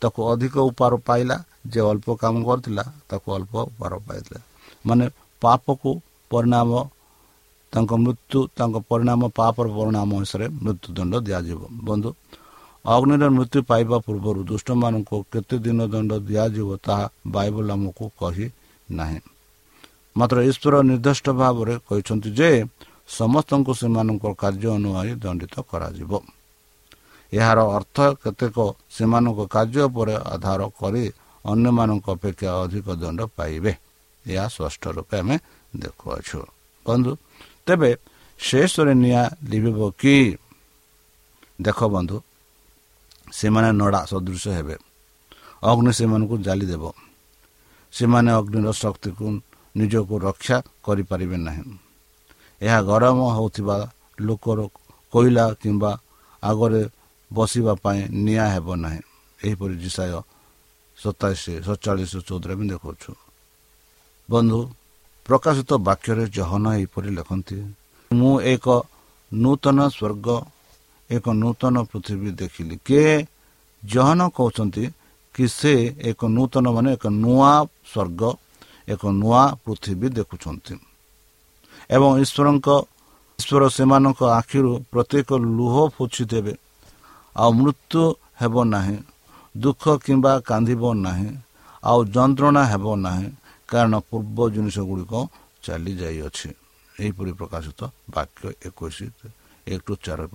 ତାକୁ 0.02 0.20
ଅଧିକ 0.32 0.56
ଉପହାର 0.70 0.94
ପାଇଲା 1.08 1.36
ଯେ 1.72 1.80
ଅଳ୍ପ 1.92 2.08
କାମ 2.22 2.36
କରିଥିଲା 2.50 2.84
ତାକୁ 3.10 3.28
ଅଳ୍ପ 3.38 3.54
ଉପହାର 3.70 3.94
ପାଇଥିଲା। 4.08 4.40
ମାନେ 4.86 5.06
ପାପକୁ 5.42 5.90
ପରିଣାମ 6.32 6.70
ତାଙ୍କ 7.74 7.92
ମୃତ୍ୟୁ 8.04 8.40
ତାଙ୍କ 8.58 8.76
ପରିଣାମ 8.90 9.22
ପାପର 9.40 9.66
ପରିଣାମ 9.78 10.10
ଅନୁସାରେ 10.20 10.46
ମୃତ୍ୟୁଦଣ୍ଡ 10.64 11.14
ଦିଆଯିବ। 11.28 11.62
ବନ୍ଧୁ 11.88 12.10
ଅଗ୍ନିର 12.86 13.24
ମୃତ୍ୟୁ 13.38 13.60
ପାଇବା 13.70 13.98
ପୂର୍ବରୁ 14.06 14.40
ଦୁଷ୍ଟମାନଙ୍କୁ 14.52 15.18
କେତେ 15.32 15.56
ଦିନ 15.66 15.80
ଦଣ୍ଡ 15.94 16.12
ଦିଆଯିବ 16.30 16.70
ତାହା 16.86 17.06
ବାଇବଲ 17.28 17.68
ଆମକୁ 17.76 18.06
କହି 18.20 18.48
ନାହିଁ। 18.90 19.20
ମାତ୍ର 20.16 20.38
ଈଶ୍ୱର 20.50 20.74
ନିର୍ଦ୍ଦିଷ୍ଟ 20.90 21.28
ଭାବରେ 21.42 21.74
କହିଛନ୍ତି 21.88 22.30
ଯେ 22.40 22.50
ସମସ୍ତଙ୍କୁ 23.10 23.72
ସେମାନଙ୍କ 23.82 24.26
କାର୍ଯ୍ୟ 24.42 24.70
ଅନୁଯାୟୀ 24.78 25.14
ଦଣ୍ଡିତ 25.24 25.56
କରାଯିବ। 25.72 26.12
ଏହାର 27.34 27.60
ଅର୍ଥ 27.78 27.98
କେତେକ 28.24 28.58
ସେମାନଙ୍କ 28.96 29.40
କାର୍ଯ୍ୟ 29.56 29.82
ଉପରେ 29.90 30.16
ଆଧାର 30.34 30.62
କରି 30.80 31.04
ଅନ୍ୟମାନଙ୍କ 31.46 32.06
ଅପେକ୍ଷା 32.16 32.50
ଅଧିକ 32.64 32.88
ଦଣ୍ଡ 33.02 33.20
ପାଇବେ। 33.38 33.72
ଏହା 34.26 34.46
ସ୍ପଷ୍ଟ 34.48 34.84
ରୂପେ 34.88 35.16
ଆମେ 35.20 35.36
ଦେଖୁଅଛୁ 35.76 36.40
ବନ୍ଧୁ 36.86 37.12
ତେବେ 37.66 37.92
ଶେଷରେ 38.40 38.94
ନିଆଁ 38.94 39.26
ଲିଭିବ 39.50 39.80
କି 40.00 40.16
ଦେଖ 41.62 41.80
ବନ୍ଧୁ 41.88 42.18
ସେମାନେ 43.32 43.70
ନଡ଼ା 43.72 44.02
ସଦୃଶ 44.06 44.44
ହେବେ 44.48 44.76
ଅଗ୍ନି 45.64 45.92
ସେମାନଙ୍କୁ 45.94 46.36
ଜାଲିଦେବ 46.38 46.84
ସେମାନେ 47.94 48.32
ଅଗ୍ନିର 48.40 48.68
ଶକ୍ତିକୁ 48.74 49.26
ନିଜକୁ 49.76 50.16
ରକ୍ଷା 50.20 50.58
କରିପାରିବେ 50.84 51.38
ନାହିଁ 51.38 51.64
ଏହା 52.62 52.80
ଗରମ 52.82 53.20
ହେଉଥିବା 53.36 53.78
ଲୋକର 54.20 54.60
କୋଇଲା 55.14 55.46
କିମ୍ବା 55.62 55.92
ଆଗରେ 56.44 56.82
ବସିବା 57.32 57.74
ପାଇଁ 57.76 58.00
ନିଆଁ 58.26 58.48
ହେବ 58.54 58.68
ନାହିଁ। 58.76 59.02
ଏହିପରି 59.40 59.76
ଜିସାୟ 59.76 60.20
ସତାଇଶ 60.98 61.44
ସତଚାଳିଶ 61.66 62.14
ଚଉଦରେ 62.28 62.54
ଆମେ 62.54 62.66
ଦେଖାଉଛୁ 62.72 63.12
ବନ୍ଧୁ 64.30 64.60
ପ୍ରକାଶିତ 65.26 65.72
ବାକ୍ୟରେ 65.88 66.26
ଜହନ 66.38 66.64
ଏହିପରି 66.78 67.10
ଲେଖନ୍ତି 67.18 67.58
ମୁଁ 68.12 68.34
ଏକ 68.54 68.66
ନୂତନ 69.32 69.78
ସ୍ୱର୍ଗ 69.98 70.28
ଏକ 71.10 71.26
ନୂତନ 71.42 71.76
ପୃଥିବୀ 71.92 72.30
ଦେଖିଲି। 72.42 72.76
କିଏ 72.88 73.14
ଜହନ 73.84 74.20
କହୁଛନ୍ତି 74.38 74.84
କି 75.36 75.46
ସେ 75.58 75.74
ଏକ 76.10 76.22
ନୂତନ 76.36 76.66
ମାନେ 76.76 76.90
ଏକ 76.98 77.06
ନୂଆ 77.24 77.52
ସ୍ୱର୍ଗ 77.92 78.22
ଏକ 78.94 79.02
ନୂଆ 79.22 79.44
ପୃଥିବୀ 79.64 80.08
ଦେଖୁଛନ୍ତି। 80.18 80.74
ଏବଂ 81.96 82.10
ଈଶ୍ୱରଙ୍କ 82.24 82.68
ଈଶ୍ୱର 83.40 83.64
ସେମାନଙ୍କ 83.78 84.20
ଆଖିରୁ 84.40 84.72
ପ୍ରତ୍ୟେକ 84.92 85.30
ଲୁହ 85.58 85.76
ପୋଛି 85.98 86.24
ଦେବେ। 86.32 86.54
ଆଉ 87.36 87.50
ମୃତ୍ୟୁ 87.60 88.04
ହେବ 88.42 88.56
ନାହିଁ 88.74 88.98
ଦୁଃଖ 89.56 89.84
କିମ୍ବା 90.06 90.34
କାନ୍ଦିବ 90.50 90.84
ନାହିଁ 91.06 91.30
ଆଉ 91.84 92.00
ଯନ୍ତ୍ରଣା 92.16 92.64
ହେବ 92.72 92.86
ନାହିଁ 93.06 93.28
କାରଣ 93.70 93.94
ପୂର୍ବ 94.10 94.38
ଜିନିଷ 94.54 94.78
ଗୁଡ଼ିକ 94.90 95.14
ଚାଲିଯାଇଅଛି। 95.66 96.50
ଏହିପରି 96.96 97.32
ପ୍ରକାଶିତ 97.40 97.80
ବାକ୍ୟ 98.16 98.42
ଏକୋଇଶ 98.68 98.98
ଏକ 99.68 99.80
ଟୁ 99.86 99.94
ଚାରି 100.06 100.28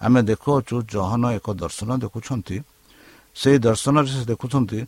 ଆମେ 0.00 0.20
ଦେଖୁଅଛୁ 0.30 0.74
ଜହନ 0.92 1.22
ଏକ 1.38 1.46
ଦର୍ଶନ 1.62 1.90
ଦେଖୁଛନ୍ତି। 2.04 2.56
ସେହି 3.36 3.58
ଦର୍ଶନରେ 3.66 4.10
ସେ 4.14 4.22
ଦେଖୁଛନ୍ତି 4.32 4.78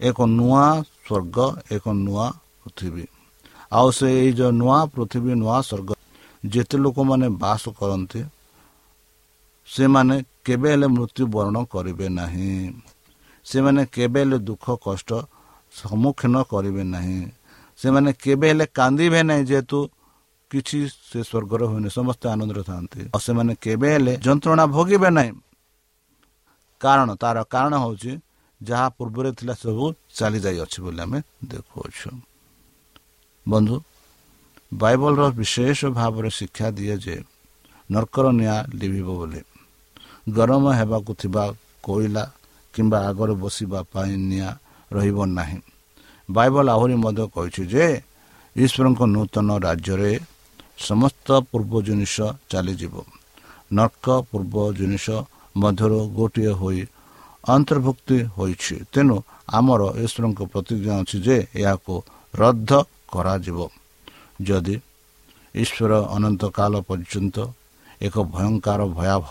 ଏକ 0.00 0.18
ନୂଆ 0.38 0.64
ସ୍ୱର୍ଗ 1.04 1.36
ଏକ 1.74 1.84
ନୂଆ 2.06 2.26
ପୃଥିବୀ। 2.62 3.04
ଆଉ 3.72 3.88
ସେ 3.98 4.06
ଏଇ 4.20 4.30
ଯେଉଁ 4.38 4.52
ନୂଆ 4.60 4.78
ପୃଥିବୀ 4.94 5.32
ନୂଆ 5.42 5.58
ସ୍ୱର୍ଗ 5.68 5.88
ଯେତେ 6.44 6.76
ଲୋକମାନେ 6.84 7.26
ବାସ 7.42 7.62
କରନ୍ତି 7.78 8.20
ସେମାନେ 9.68 10.14
କେବେ 10.44 10.68
ହେଲେ 10.72 10.86
ମୃତ୍ୟୁବରଣ 10.96 11.56
କରିବେ 11.72 12.06
ନାହିଁ। 12.18 12.52
ସେମାନେ 13.46 13.82
କେବେ 13.94 14.20
ହେଲେ 14.22 14.38
ଦୁଃଖ 14.48 14.66
କଷ୍ଟ 14.86 15.10
ସମ୍ମୁଖୀନ 15.72 16.34
କରିବେ 16.50 16.82
ନାହିଁ। 16.94 17.20
ସେମାନେ 17.78 18.10
କେବେ 18.22 18.46
ହେଲେ 18.50 18.66
କାନ୍ଦିବେ 18.78 19.20
ନାହିଁ 19.28 19.44
ଯେହେତୁ 19.50 19.78
କିଛି 20.50 20.78
ସେ 21.10 21.20
ସ୍ୱର୍ଗର 21.22 21.62
ହୁଏନି 21.70 21.90
ସମସ୍ତେ 21.90 22.26
ଆନନ୍ଦରେ 22.28 22.62
ଥାନ୍ତି 22.62 23.00
ଆଉ 23.14 23.20
ସେମାନେ 23.20 23.52
କେବେ 23.64 23.88
ହେଲେ 23.94 24.12
ଯନ୍ତ୍ରଣା 24.24 24.64
ଭୋଗିବେ 24.74 25.10
ନାହିଁ। 25.16 25.32
କାରଣ 26.80 27.08
ତାର 27.22 27.36
କାରଣ 27.44 27.72
ହେଉଛି 27.84 28.12
ଯାହା 28.60 28.86
ପୂର୍ବରେ 28.96 29.30
ଥିଲା 29.38 29.54
ସବୁ 29.54 29.84
ଚାଲି 30.14 30.38
ଯାଇଅଛି 30.40 30.78
ବୋଲି 30.82 31.00
ଆମେ 31.04 31.18
ଦେଖୁଅଛୁ। 31.44 32.10
ବନ୍ଧୁ 33.46 33.76
ବାଇବଲର 34.74 35.22
ବିଶେଷ 35.38 35.80
ଭାବରେ 35.98 36.30
ଶିକ୍ଷା 36.30 36.68
ଦିଏ 36.70 36.96
ଯେ 37.04 37.16
ନର୍କର 37.90 38.26
ନିଆଁ 38.32 38.58
ଲିଭିବ 38.80 39.08
ବୋଲି। 39.20 39.40
ଗରମ 40.28 40.64
ହେବାକୁ 40.78 41.12
ଥିବା 41.22 41.44
କୋଇଲା 41.82 42.24
କିମ୍ବା 42.74 42.98
ଆଗରେ 43.08 43.34
ବସିବା 43.42 43.80
ପାଇଁ 43.92 44.12
ନିଆଁ 44.30 44.52
ରହିବ 44.94 45.18
ନାହିଁ 45.38 45.58
ବାଇବଲ 46.28 46.66
ଆହୁରି 46.76 46.96
ମଧ୍ୟ 47.04 47.24
କହିଛି 47.34 47.62
ଯେ 47.72 47.86
ଈଶ୍ୱରଙ୍କ 48.56 49.00
ନୂତନ 49.14 49.48
ରାଜ୍ୟରେ 49.66 50.12
ସମସ୍ତ 50.88 51.28
ପୂର୍ବ 51.50 51.72
ଜିନିଷ 51.86 52.14
ଚାଲିଯିବ। 52.50 52.94
ନର୍କ 53.78 54.06
ପୂର୍ବ 54.30 54.54
ଜିନିଷ 54.78 55.06
ମଧ୍ୟରୁ 55.56 56.00
ଗୋଟିଏ 56.16 56.52
ହୋଇ 56.60 56.80
ଅନ୍ତର୍ଭୁକ୍ତି 57.44 58.18
ହୋଇଛି। 58.36 58.74
ତେଣୁ 58.92 59.16
ଆମର 59.58 59.82
ଈଶ୍ୱରଙ୍କ 60.04 60.40
ପ୍ରତିଜ୍ଞା 60.52 60.94
ଅଛି 61.02 61.16
ଯେ 61.26 61.36
ଏହାକୁ 61.60 61.94
ରଦ୍ଦ 62.34 62.70
କରାଯିବ। 63.12 63.58
ଯଦି 64.46 64.74
ଈଶ୍ୱର 65.54 65.92
ଅନନ୍ତ 66.16 66.42
କାଳ 66.58 66.72
ପର୍ଯ୍ୟନ୍ତ 66.88 67.36
ଏକ 68.06 68.14
ଭୟଙ୍କର 68.34 68.80
ଭୟାବହ 68.98 69.30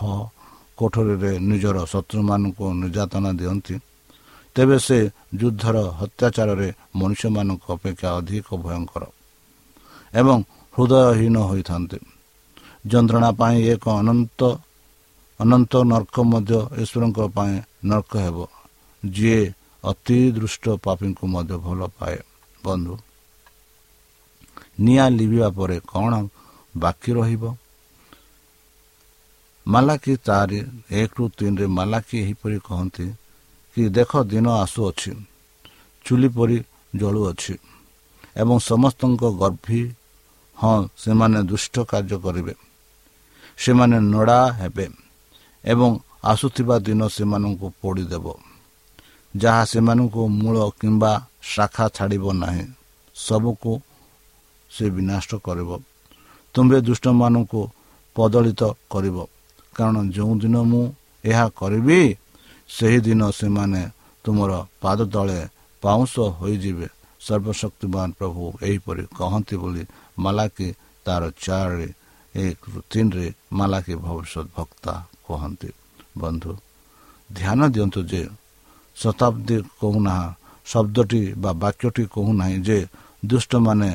କୋଠରୀରେ 0.78 1.32
ନିଜର 1.48 1.76
ଶତ୍ରୁମାନଙ୍କୁ 1.92 2.64
ନିର୍ଯାତନା 2.82 3.30
ଦିଅନ୍ତି 3.40 3.74
ତେବେ 4.58 4.78
ସେ 4.78 4.98
ଯୁଦ୍ଧର 5.40 5.76
ହତ୍ୟାଚାରରେ 5.98 6.68
ମଣିଷମାନଙ୍କ 6.98 7.64
ଅପେକ୍ଷା 7.74 8.08
ଅଧିକ 8.18 8.48
ଭୟଙ୍କର 8.64 9.02
ଏବଂ 10.14 10.38
ହୃଦୟହୀନ 10.74 11.36
ହୋଇଥାନ୍ତି। 11.50 11.98
ଯନ୍ତ୍ରଣା 12.90 13.30
ପାଇଁ 13.40 13.58
ଏକ 13.72 13.84
ଅନନ୍ତ 14.00 14.40
ଅନନ୍ତ 15.40 15.72
ନର୍କ 15.92 16.16
ମଧ୍ୟ 16.32 16.52
ଈଶ୍ୱରଙ୍କ 16.82 17.18
ପାଇଁ 17.36 17.54
ନର୍କ 17.90 18.12
ହେବ 18.24 18.38
ଯିଏ 19.02 19.42
ଅତି 19.84 20.18
ଦୃଷ୍ଟ 20.36 20.64
ପାପୀଙ୍କୁ 20.84 21.24
ମଧ୍ୟ 21.34 21.54
ଭଲ 21.66 21.80
ପାଏ। 21.98 22.18
ବନ୍ଧୁ 22.64 22.94
ନିଆଁ 24.80 25.08
ଲିଭିବା 25.18 25.48
ପରେ 25.58 25.76
କ'ଣ 25.90 26.12
ବାକି 26.74 27.10
ରହିବ? 27.18 27.44
ମାଲାକି 29.66 30.12
ଚାରି 30.26 30.58
ଏକରୁ 31.00 31.24
ତିନିରେ 31.38 31.66
ମାଲାକି 31.78 32.16
ଏହିପରି 32.24 32.58
କହନ୍ତି 32.68 33.06
କି 33.78 33.86
ଦେଖ 33.94 34.10
ଦିନ 34.30 34.46
ଆସୁଅଛି 34.64 35.12
ଚୁଲି 36.06 36.28
ପରି 36.36 36.58
ଜଳୁଅଛି 37.00 37.54
ଏବଂ 38.42 38.56
ସମସ୍ତଙ୍କ 38.70 39.22
ଗର୍ଭୀ 39.42 39.82
ହଁ 40.58 40.78
ସେମାନେ 41.02 41.38
ଦୁଷ୍ଟ 41.50 41.74
କାର୍ଯ୍ୟ 41.90 42.16
କରିବେ। 42.24 42.54
ସେମାନେ 43.58 43.96
ନଡ଼ା 44.14 44.40
ହେବେ 44.60 44.86
ଏବଂ 45.64 45.90
ଆସୁଥିବା 46.32 46.76
ଦିନ 46.86 47.00
ସେମାନଙ୍କୁ 47.16 47.66
ପୋଡ଼ିଦେବ 47.80 48.26
ଯାହା 49.34 49.62
ସେମାନଙ୍କୁ 49.70 50.22
ମୂଳ 50.40 50.56
କିମ୍ବା 50.80 51.12
ଶାଖା 51.52 51.86
ଛାଡ଼ିବ 51.96 52.24
ନାହିଁ। 52.42 52.66
ସବୁକୁ 53.16 53.72
ସେ 54.70 54.84
ବିନାଶ 54.90 55.28
କରିବ। 55.46 55.70
ତୁମ୍ଭେ 56.54 56.78
ଦୁଷ୍ଟମାନଙ୍କୁ 56.88 57.60
ପଦଳିତ 58.16 58.62
କରିବ 58.90 59.16
କାରଣ 59.76 59.96
ଯେଉଁଦିନ 60.10 60.56
ମୁଁ 60.70 60.84
ଏହା 61.24 61.46
କରିବି 61.60 62.00
ସେହିଦିନ 62.68 63.22
ସେମାନେ 63.30 63.82
ତୁମର 64.24 64.52
ପାଦ 64.82 64.98
ତଳେ 65.14 65.40
ପାଉଁଶ 65.82 66.14
ହୋଇଯିବେ। 66.38 66.88
ସର୍ବଶକ୍ତିମାନ 67.20 68.08
ପ୍ରଭୁ 68.18 68.42
ଏହିପରି 68.68 69.04
କହନ୍ତି 69.18 69.54
ବୋଲି 69.62 69.82
ମାଲାକି 70.18 70.68
ତାର 71.06 71.22
ଚାରି 71.44 71.88
ଏକ 72.34 72.62
ତିନିରେ 72.90 73.26
ମାଲାକି 73.58 73.94
ଭବିଷ୍ୟତ 74.04 74.46
ଭକ୍ତା 74.56 74.94
କହନ୍ତି। 75.26 75.70
ବନ୍ଧୁ 76.20 76.52
ଧ୍ୟାନ 77.30 77.60
ଦିଅନ୍ତୁ 77.74 78.00
ଯେ 78.10 78.22
ଶତାବ୍ଦୀ 78.96 79.56
କହୁନାହା 79.80 80.26
ଶବ୍ଦଟି 80.66 81.22
ବା 81.42 81.50
ବାକ୍ୟଟି 81.62 82.02
କହୁନାହିଁ 82.14 82.56
ଯେ 82.68 82.78
ଦୁଷ୍ଟମାନେ 83.22 83.90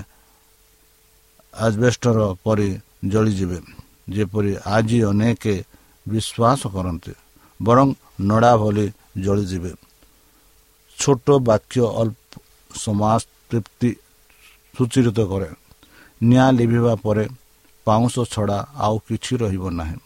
ଆଜବେଷ୍ଟର 1.53 2.19
ପରି 2.43 2.69
ଜଳିଯିବେ। 3.11 3.59
ଯେପରି 4.13 4.51
ଆଜି 4.75 4.99
ଅନେକ 5.11 5.43
ବିଶ୍ୱାସ 6.05 6.61
କରନ୍ତି। 6.75 7.13
ବରଂ 7.63 7.87
ନଡ଼ା 8.29 8.53
ଭଳି 8.57 8.85
ଜଳିଯିବେ। 9.23 9.71
ଛୋଟ 10.97 11.25
ବାକ୍ୟ 11.47 11.79
ଅଳ୍ପ 12.01 12.31
ସମାଜ 12.75 13.21
ତୃପ୍ତି 13.49 13.89
ସୁଚିରିତ 14.75 15.19
କରେ। 15.31 15.49
ନିଆଁ 16.21 16.49
ଲିଭିବା 16.57 16.93
ପରେ 17.05 17.25
ପାଉଁଶ 17.87 18.15
ଛଡ଼ା 18.33 18.57
ଆଉ 18.85 18.95
କିଛି 19.07 19.33
ରହିବ 19.43 19.63
ନାହିଁ। 19.79 19.97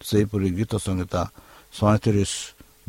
ସେହିପରି 0.00 0.48
ଗୀତ 0.58 0.72
ସଂହିତା 0.86 1.22
ସଇଁତିରିଶ 1.72 2.32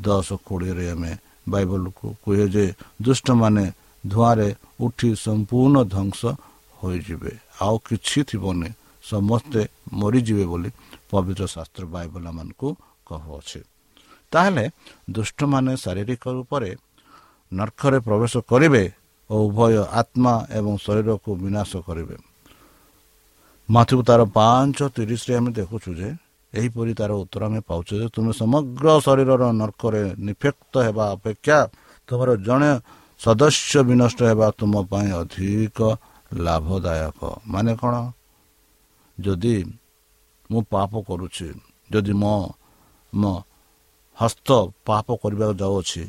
ଦଶ 0.06 0.28
କୋଡ଼ିଏରେ 0.48 0.86
ଆମେ 0.94 1.12
ବାଇବଲକୁ 1.52 2.06
କୁହେ 2.24 2.46
ଯେ 2.56 2.66
ଦୁଷ୍ଟମାନେ 3.06 3.66
ଧୂଆଁରେ 4.04 4.50
ଉଠି 4.86 5.10
ସମ୍ପୂର୍ଣ୍ଣ 5.26 5.78
ଧ୍ୱଂସ 5.94 6.22
ହୋଇଯିବେ। 6.80 7.32
ଆଉ 7.62 7.76
କିଛି 7.88 8.20
ଥିବନି 8.30 8.70
ସମସ୍ତେ 9.04 9.62
ମରିଯିବେ 9.94 10.46
ବୋଲି 10.52 10.70
ପବିତ୍ର 11.10 11.44
ଶାସ୍ତ୍ର 11.56 11.84
ବାଇବଲ 11.96 12.26
ମାନଙ୍କୁ 12.38 12.68
କହୁଅଛି। 13.08 13.60
ତାହେଲେ 14.34 14.66
ଦୁଷ୍ଟମାନେ 15.16 15.74
ଶାରୀରିକ 15.84 16.24
ରୂପରେ 16.38 16.72
ନର୍କରେ 17.52 17.98
ପ୍ରବେଶ 18.08 18.34
କରିବେ 18.52 18.84
ଓ 19.30 19.36
ଉଭୟ 19.48 19.74
ଆତ୍ମା 20.02 20.34
ଏବଂ 20.58 20.74
ଶରୀରକୁ 20.86 21.30
ବିନାଶ 21.44 21.72
କରିବେ। 21.88 22.16
ମାଥୁ 23.70 23.98
ତାର 24.08 24.22
ପାଞ୍ଚ 24.38 24.78
ତିରିଶରେ 24.96 25.34
ଆମେ 25.40 25.50
ଦେଖୁଛୁ 25.60 25.90
ଯେ 26.00 26.10
ଏହିପରି 26.54 26.92
ତାର 27.00 27.12
ଉତ୍ତର 27.24 27.42
ଆମେ 27.50 27.60
ପାଉଛୁ 27.70 27.94
ଯେ 28.02 28.08
ତୁମେ 28.16 28.32
ସମଗ୍ର 28.42 28.86
ଶରୀରର 29.06 29.44
ନର୍କରେ 29.62 30.02
ନିଫେକ୍ତ 30.28 30.74
ହେବା 30.86 31.06
ଅପେକ୍ଷା 31.16 31.58
ତୁମର 32.10 32.30
ଜଣେ 32.48 32.72
ସଦସ୍ୟ 33.22 33.74
ବିନଷ୍ଟ 33.90 34.20
ହେବା 34.30 34.48
ତୁମ 34.60 34.74
ପାଇଁ 34.92 35.10
ଅଧିକ 35.22 35.80
ଲାଭଦାୟକ। 36.46 37.20
ମାନେ 37.54 37.72
କ'ଣ? 37.82 37.94
ଯଦି 39.18 39.56
ମୁଁ 40.50 40.62
ପାପ 40.74 40.92
କରୁଛି 41.08 41.48
ଯଦି 41.90 42.14
ମୋ 42.22 42.36
ମୋ 43.14 43.34
ହସ୍ତ 44.18 44.50
ପାପ 44.88 45.08
କରିବାକୁ 45.22 45.56
ଯାଉଅଛି 45.62 46.04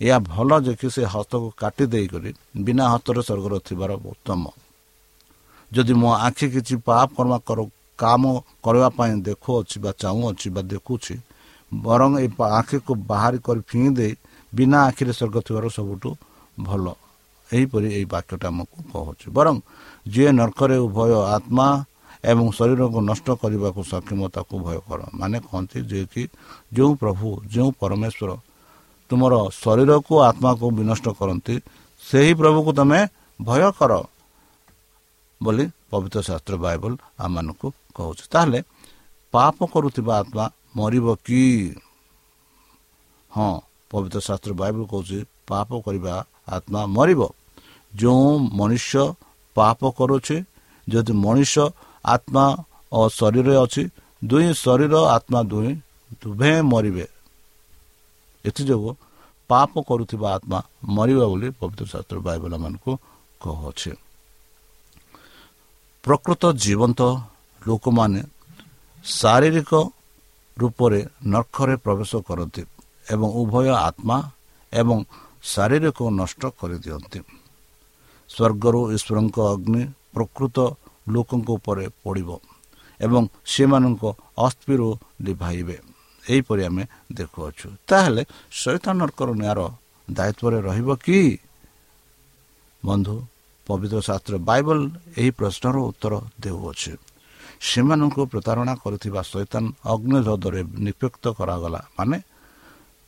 ଏହା 0.00 0.18
ଭଲ 0.30 0.50
ଯେ 0.66 0.72
କି 0.80 0.88
ସେ 0.94 1.02
ହସ୍ତକୁ 1.14 1.48
କାଟି 1.60 1.84
ଦେଇକରି 1.92 2.30
ବିନା 2.64 2.84
ହସ୍ତରେ 2.92 3.20
ସ୍ୱର୍ଗର 3.28 3.54
ଥିବାର 3.68 3.90
ଉତ୍ତମ। 4.12 4.42
ଯଦି 5.72 5.94
ମୋ 6.00 6.10
ଆଖି 6.26 6.46
କିଛି 6.54 6.74
ପାପ 6.88 7.08
କର୍ମା 7.16 7.38
କର 7.48 7.58
କାମ 7.98 8.22
କରିବା 8.64 8.88
ପାଇଁ 8.98 9.12
ଦେଖୁଅଛି 9.28 9.76
ବା 9.84 9.90
ଚାହୁଁଅଛି 10.02 10.48
ବା 10.54 10.62
ଦେଖୁଛି 10.72 11.14
ବରଂ 11.72 12.10
ଏ 12.24 12.26
ଆଖିକୁ 12.58 12.92
ବାହାରି 13.10 13.38
କରି 13.46 13.60
ଫିଙ୍ଗି 13.68 13.90
ଦେଇ 13.98 14.12
ବିନା 14.52 14.78
ଆଖିରେ 14.88 15.12
ସ୍ୱର୍ଗ 15.18 15.36
ଥିବାର 15.46 15.66
ସବୁଠୁ 15.78 16.10
ଭଲ। 16.58 16.86
ଏହିପରି 17.48 17.88
ଏହି 17.96 18.06
ବାକ୍ୟଟା 18.14 18.46
ଆମକୁ 18.52 18.78
କହୁଛି। 18.92 19.26
ବରଂ 19.36 19.56
ଯିଏ 20.06 20.30
ନର୍କରେ 20.38 20.76
ଉଭୟ 20.86 21.12
ଆତ୍ମା 21.36 21.66
ଏବଂ 22.24 22.46
ଶରୀରକୁ 22.58 22.98
ନଷ୍ଟ 23.10 23.26
କରିବାକୁ 23.42 23.80
ସକ୍ଷମ 23.92 24.20
ତାକୁ 24.34 24.54
ଭୟ 24.66 24.78
କର। 24.88 25.00
ମାନେ 25.20 25.36
କହନ୍ତି 25.46 25.78
ଯେ 25.90 26.00
କି 26.12 26.22
ଯେଉଁ 26.76 26.92
ପ୍ରଭୁ 27.02 27.26
ଯେଉଁ 27.54 27.70
ପରମେଶ୍ୱର 27.80 28.30
ତୁମର 29.10 29.34
ଶରୀରକୁ 29.62 30.14
ଆତ୍ମାକୁ 30.28 30.66
ବିନଷ୍ଟ 30.78 31.06
କରନ୍ତି 31.18 31.54
ସେହି 32.02 32.32
ପ୍ରଭୁକୁ 32.40 32.70
ତୁମେ 32.78 33.00
ଭୟ 33.40 33.62
କର 33.78 33.92
ବୋଲି 35.40 35.64
ପବିତ୍ର 35.90 36.18
ଶାସ୍ତ୍ର 36.28 36.54
ବାଇବଲ 36.64 36.92
ଆମମାନଙ୍କୁ 37.24 37.66
କହୁଛି। 37.96 38.24
ତାହେଲେ 38.32 38.60
ପାପ 39.34 39.56
କରୁଥିବା 39.72 40.12
ଆତ୍ମା 40.22 40.44
ମରିବ 40.78 41.06
କି? 41.26 41.42
ହଁ 43.32 43.50
ପବିତ୍ର 43.90 44.18
ଶାସ୍ତ୍ର 44.28 44.52
ବାଇବଲ 44.60 44.82
କହୁଛି 44.92 45.18
ପାପ 45.48 45.68
କରିବା 45.86 46.14
ଆତ୍ମା 46.48 46.80
ମରିବ। 46.96 47.20
ଯେଉଁ 47.92 48.28
ମନୁଷ୍ୟ 48.58 49.02
ପାପ 49.56 49.80
କରୁଛି 49.98 50.36
ଯଦି 50.86 51.12
ମଣିଷ 51.24 51.54
ଆତ୍ମା 52.04 52.44
ଓ 52.92 53.00
ଶରୀରରେ 53.08 53.54
ଅଛି 53.64 53.82
ଦୁଇ 54.22 54.46
ଶରୀର 54.54 54.94
ଆତ୍ମା 55.16 55.40
ଦୁହେଁ 55.50 55.72
ଦୁହେଁ 56.22 56.60
ମରିବେ 56.72 57.06
ଏଥିଯୋଗୁଁ 58.44 58.92
ପାପ 59.50 59.72
କରୁଥିବା 59.88 60.28
ଆତ୍ମା 60.36 60.58
ମରିବ 60.96 61.20
ବୋଲି 61.30 61.48
ପବିତ୍ର 61.60 61.84
ଶାସ୍ତ୍ର 61.92 62.18
ବାଇବଲ 62.26 62.52
ମାନଙ୍କୁ 62.64 62.92
କହୁଅଛି 63.40 63.90
ପ୍ରକୃତ 66.04 66.42
ଜୀବନ୍ତ 66.64 67.00
ଲୋକମାନେ 67.62 68.22
ଶାରୀରିକ 69.04 69.72
ରୂପରେ 70.56 71.00
ନର୍ଖରେ 71.32 71.74
ପ୍ରବେଶ 71.84 72.12
କରନ୍ତି 72.28 72.62
ଏବଂ 73.12 73.28
ଉଭୟ 73.40 73.66
ଆତ୍ମା 73.88 74.16
ଏବଂ 74.72 74.98
ଶାରୀରିକ 75.44 75.98
ନଷ୍ଟ 76.20 76.42
କରିଦିଅନ୍ତି। 76.60 77.20
ସ୍ୱର୍ଗରୁ 78.30 78.80
ଈଶ୍ୱରଙ୍କ 78.94 79.36
ଅଗ୍ନି 79.54 79.82
ପ୍ରକୃତ 80.14 80.56
ଲୋକଙ୍କ 81.14 81.48
ଉପରେ 81.58 81.84
ପଡ଼ିବ 82.04 82.30
ଏବଂ 83.00 83.22
ସେମାନଙ୍କ 83.52 84.02
ଅସ୍ଥିରୁ 84.46 84.88
ଲିଭାଇବେ। 85.24 85.76
ଏହିପରି 86.24 86.62
ଆମେ 86.68 86.84
ଦେଖୁଅଛୁ। 87.18 87.66
ତାହେଲେ 87.88 88.22
ଶୈତାନଙ୍କର 88.60 89.28
ନ୍ୟାୟର 89.40 89.60
ଦାୟିତ୍ୱରେ 90.08 90.58
ରହିବ 90.68 90.88
କି? 91.04 91.20
ବନ୍ଧୁ 92.82 93.14
ପବିତ୍ର 93.66 93.98
ଶାସ୍ତ୍ର 94.08 94.34
ବାଇବଲ 94.48 94.78
ଏହି 95.20 95.30
ପ୍ରଶ୍ନର 95.38 95.76
ଉତ୍ତର 95.90 96.14
ଦେଉଅଛି। 96.40 96.92
ସେମାନଙ୍କୁ 97.68 98.22
ପ୍ରତାରଣା 98.32 98.74
କରିଥିବା 98.84 99.20
ଶୈତାନ 99.32 99.64
ଅଗ୍ନିରୋଧରେ 99.92 100.60
ନିପକ୍ତ 100.86 101.24
କରାଗଲା। 101.38 101.80
ମାନେ 101.98 102.18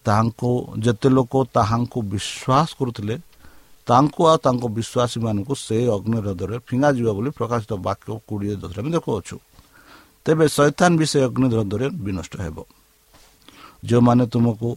ତାହାଙ୍କୁ 0.05 0.51
ଯେତେ 0.85 1.09
ଲୋକ 1.17 1.33
ତାହାଙ୍କୁ 1.57 1.99
ବିଶ୍ୱାସ 2.13 2.69
କରୁଥିଲେ 2.79 3.15
ତାଙ୍କୁ 3.91 4.23
ଆଉ 4.31 4.39
ତାଙ୍କ 4.47 4.65
ବିଶ୍ୱାସୀମାନଙ୍କୁ 4.79 5.55
ସେ 5.67 5.77
ଅଗ୍ନିରୋଧରେ 5.97 6.57
ଫିଙ୍ଗାଯିବ 6.69 7.09
ବୋଲି 7.17 7.31
ପ୍ରକାଶିତ 7.39 7.73
ବାକ୍ୟ 7.87 8.09
କୋଡ଼ିଏ 8.29 8.55
ଦଶରେ 8.63 8.81
ଆମେ 8.83 8.91
ଦେଖୁଅଛୁ। 8.97 9.37
ତେବେ 10.27 10.45
ଶୈତାନ 10.57 10.91
ବି 10.99 11.07
ସେ 11.13 11.19
ଅଗ୍ନିରୋଧରେ 11.29 11.87
ବିନଷ୍ଟ 12.05 12.35
ହେବ। 12.45 12.57
ଯେଉଁମାନେ 13.89 14.25
ତୁମକୁ 14.33 14.69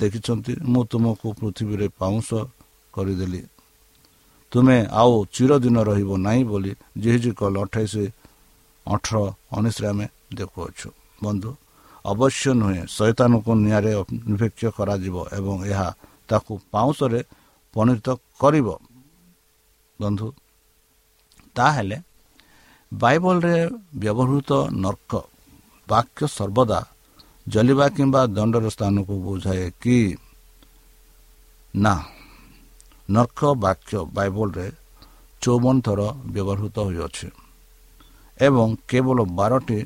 ଦେଖିଛନ୍ତି 0.00 0.52
ମୁଁ 0.72 0.82
ତୁମକୁ 0.92 1.26
ପୃଥିବୀରେ 1.40 1.86
ପାଉଁଶ 2.00 2.28
କରିଦେଲି। 2.94 3.42
ତୁମେ 4.52 4.76
ଆଉ 5.00 5.14
ଚିରଦିନ 5.34 5.76
ରହିବ 5.88 6.10
ନାହିଁ 6.26 6.42
ବୋଲି 6.50 6.72
ଯେହେଜୁ 7.02 7.30
କଲ 7.40 7.54
ଅଠେଇଶ 7.64 7.94
ଅଠର 8.86 9.16
ଉଣେଇଶରେ 9.56 9.86
ଆମେ 9.92 10.06
ଦେଖୁଅଛୁ। 10.38 10.88
ବନ୍ଧୁ 11.24 11.50
ଅବଶ୍ୟ 12.04 12.44
ନୁହେଁ 12.60 12.82
ଶୈତାନକୁ 12.96 13.50
ନିଆଁରେ 13.64 13.92
ନିପେକ୍ଷ 14.30 14.62
କରାଯିବ 14.76 15.16
ଏବଂ 15.38 15.56
ଏହା 15.72 15.88
ତାକୁ 16.28 16.52
ପାଉଁଶରେ 16.72 17.20
ପରିଣତ 17.74 18.06
କରିବ। 18.40 18.68
ବନ୍ଧୁ 19.98 20.28
ତାହେଲେ 21.56 21.98
ବାଇବଲରେ 22.92 23.56
ବ୍ୟବହୃତ 24.00 24.50
ନର୍କ 24.84 25.12
ବାକ୍ୟ 25.88 26.20
ସର୍ବଦା 26.28 26.80
ଜଲିବା 27.46 27.86
କିମ୍ବା 27.96 28.20
ଦଣ୍ଡର 28.36 28.64
ସ୍ଥାନକୁ 28.74 29.14
ବୁଝାଏ 29.26 29.66
କି? 29.82 29.98
ନା 31.74 31.94
ନର୍କ 33.08 33.40
ବାକ୍ୟ 33.64 33.92
ବାଇବଲରେ 34.16 34.66
ଚଉବନ 35.42 35.76
ଥର 35.86 36.00
ବ୍ୟବହୃତ 36.32 36.76
ହୋଇଅଛି 36.88 37.28
ଏବଂ 38.40 38.68
କେବଳ 38.88 39.18
ବାରଟି 39.38 39.80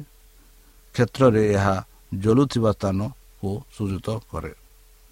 କ୍ଷେତ୍ରରେ 0.95 1.43
ଏହା 1.57 1.77
ଜଳୁଥିବା 2.23 2.71
ସ୍ଥାନକୁ 2.73 3.51
ସୂଚିତ 3.75 4.09
କରେ। 4.31 4.53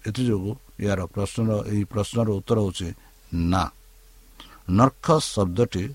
ଏଥିଯୋଗୁଁ 0.03 0.53
ଏହାର 0.81 1.01
ପ୍ରଶ୍ନର 1.13 1.51
ଏହି 1.71 1.83
ପ୍ରଶ୍ନର 1.83 2.27
ଉତ୍ତର 2.39 2.57
ହେଉଛି 2.63 2.87
ନା। 3.49 3.63
ନର୍କ 4.69 5.07
ଶବ୍ଦଟି 5.33 5.85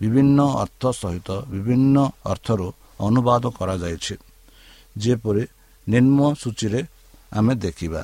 ବିଭିନ୍ନ 0.00 0.38
ଅର୍ଥ 0.62 0.82
ସହିତ 1.00 1.28
ବିଭିନ୍ନ 1.52 1.96
ଅର୍ଥରୁ 2.26 2.66
ଅନୁବାଦ 3.00 3.44
କରାଯାଇଛି। 3.58 4.14
ଯେପରି 4.98 5.42
ନିମ୍ନ 5.86 6.18
ସୂଚୀରେ 6.42 6.80
ଆମେ 7.32 7.54
ଦେଖିବା। 7.64 8.02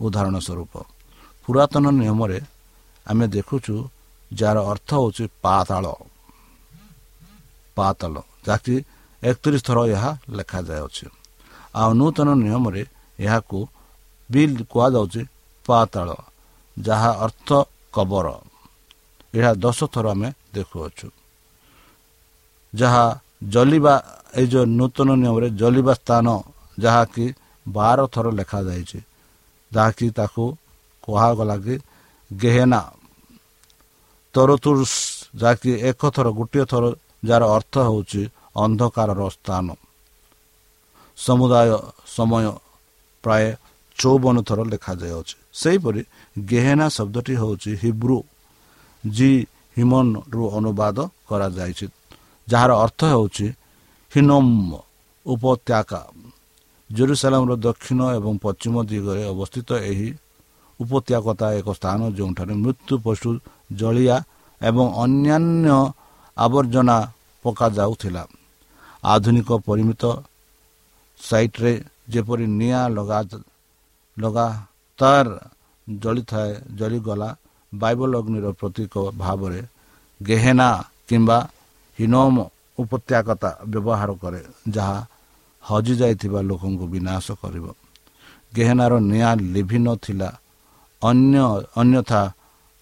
ଉଦାହରଣ 0.00 0.36
ସ୍ୱରୂପ 0.38 0.72
ପୁରାତନ 1.44 1.84
ନିୟମରେ 1.90 2.38
ଆମେ 3.06 3.26
ଦେଖୁଛୁ 3.28 3.74
ଯାହାର 4.30 4.58
ଅର୍ଥ 4.72 4.90
ହେଉଛି 4.94 5.24
ପାତାଳ। 5.42 5.84
ପାତାଳ 7.76 8.14
ଯାହାକି 8.46 8.74
ଏକତିରିଶ 9.22 9.62
ଥର 9.62 9.78
ଏହା 9.94 10.10
ଲେଖାଯାଉଛି। 10.36 11.06
ଆଉ 11.74 11.90
ନୂତନ 11.98 12.28
ନିୟମରେ 12.42 12.82
ଏହାକୁ 13.18 13.58
ବିଲ୍ 14.30 14.56
କୁହାଯାଉଛି 14.70 15.22
ପାତାଳ 15.68 16.08
ଯାହା 16.76 17.10
ଅର୍ଥ 17.24 17.48
କବର। 17.94 18.26
ଏହା 19.34 19.52
ଦଶ 19.64 19.78
ଥର 19.94 20.06
ଆମେ 20.14 20.28
ଦେଖୁଅଛୁ। 20.54 21.08
ଯାହା 22.72 23.04
ଜଲିବା 23.54 23.94
ଏଇ 24.34 24.46
ଯେଉଁ 24.52 24.66
ନୂତନ 24.78 25.08
ନିୟମରେ 25.22 25.48
ଜଲିବା 25.60 25.92
ସ୍ଥାନ 26.00 26.26
ଯାହାକି 26.78 27.26
ବାର 27.66 27.98
ଥର 28.14 28.26
ଲେଖାଯାଇଛି 28.38 28.98
ଯାହାକି 29.72 30.06
ତାକୁ 30.18 30.44
କୁହାଗଲା 31.04 31.56
କି 31.64 31.74
ଗେହେନା 32.30 32.80
ତରତୁର୍ସ 34.34 34.92
ଯାହାକି 35.40 35.70
ଏକ 35.90 36.00
ଥର 36.14 36.26
ଗୋଟିଏ 36.38 36.64
ଥର 36.72 36.84
ଯାହାର 37.28 37.44
ଅର୍ଥ 37.56 37.74
ହେଉଛି 37.88 38.22
ଅନ୍ଧକାରର 38.56 39.20
ସ୍ଥାନ। 39.36 39.66
ସମୁଦାୟ 41.18 41.70
ସମୟ 42.16 42.44
ପ୍ରାୟ 43.24 43.44
ଚଉବନ 43.98 44.36
ଥର 44.48 44.58
ଲେଖାଯାଇଅଛି 44.72 45.36
ସେହିପରି 45.60 46.00
ଗେହେନା 46.50 46.86
ଶବ୍ଦଟି 46.96 47.34
ହେଉଛି 47.40 47.70
ହିବ୍ରୁ 47.82 48.16
ଜି 49.04 49.30
ହିମନରୁ 49.76 50.44
ଅନୁବାଦ 50.58 50.96
କରାଯାଇଛି 51.28 51.86
ଯାହାର 52.48 52.70
ଅର୍ଥ 52.84 53.00
ହେଉଛି 53.12 53.46
ହିନୋମ 54.12 54.70
ଉପତ୍ୟାକା। 55.26 56.00
ଜେରୁସାଲାମର 56.90 57.52
ଦକ୍ଷିଣ 57.66 58.00
ଏବଂ 58.18 58.32
ପଶ୍ଚିମ 58.44 58.74
ଦିଗରେ 58.90 59.22
ଅବସ୍ଥିତ 59.32 59.70
ଏହି 59.90 60.08
ଉପତ୍ୟାକତା 60.80 61.46
ଏକ 61.58 61.68
ସ୍ଥାନ 61.78 62.00
ଯେଉଁଠାରେ 62.16 62.54
ମୃତ୍ୟୁ 62.64 62.94
ପଶୁ 63.04 63.28
ଜଳିଆ 63.80 64.16
ଏବଂ 64.60 64.86
ଅନ୍ୟାନ୍ୟ 65.04 65.76
ଆବର୍ଜନା 66.36 66.96
ପକାଯାଉଥିଲା। 67.44 68.22
ଆଧୁନିକ 69.04 69.48
ପରିମିତ 69.68 70.02
ସାଇଟ୍ରେ 71.20 71.72
ଯେପରି 72.12 72.46
ନିଆଁ 72.58 72.84
ଲଗା 72.96 73.20
ଲଗାତାର 74.18 75.28
ଜଳିଥାଏ 75.86 76.52
ଜଳିଗଲା 76.78 77.28
ବାଇବଲ 77.72 78.12
ଅଗ୍ନିର 78.20 78.46
ପ୍ରତୀକ 78.60 78.94
ଭାବରେ। 79.18 79.60
ଗେହେନା 80.20 80.68
କିମ୍ବା 81.08 81.38
ହିନୋମ 81.98 82.36
ଉପତ୍ୟାକତା 82.78 83.50
ବ୍ୟବହାର 83.66 84.10
କରେ 84.22 84.40
ଯାହା 84.68 84.98
ହଜିଯାଇଥିବା 85.64 86.40
ଲୋକଙ୍କୁ 86.40 86.84
ବିନାଶ 86.86 87.26
କରିବ। 87.42 87.66
ଗେହେନାର 88.54 88.92
ନିଆଁ 89.10 89.34
ଲିଭି 89.54 89.78
ନଥିଲା 89.78 90.30
ଅନ୍ୟ 91.02 91.36
ଅନ୍ୟଥା 91.76 92.22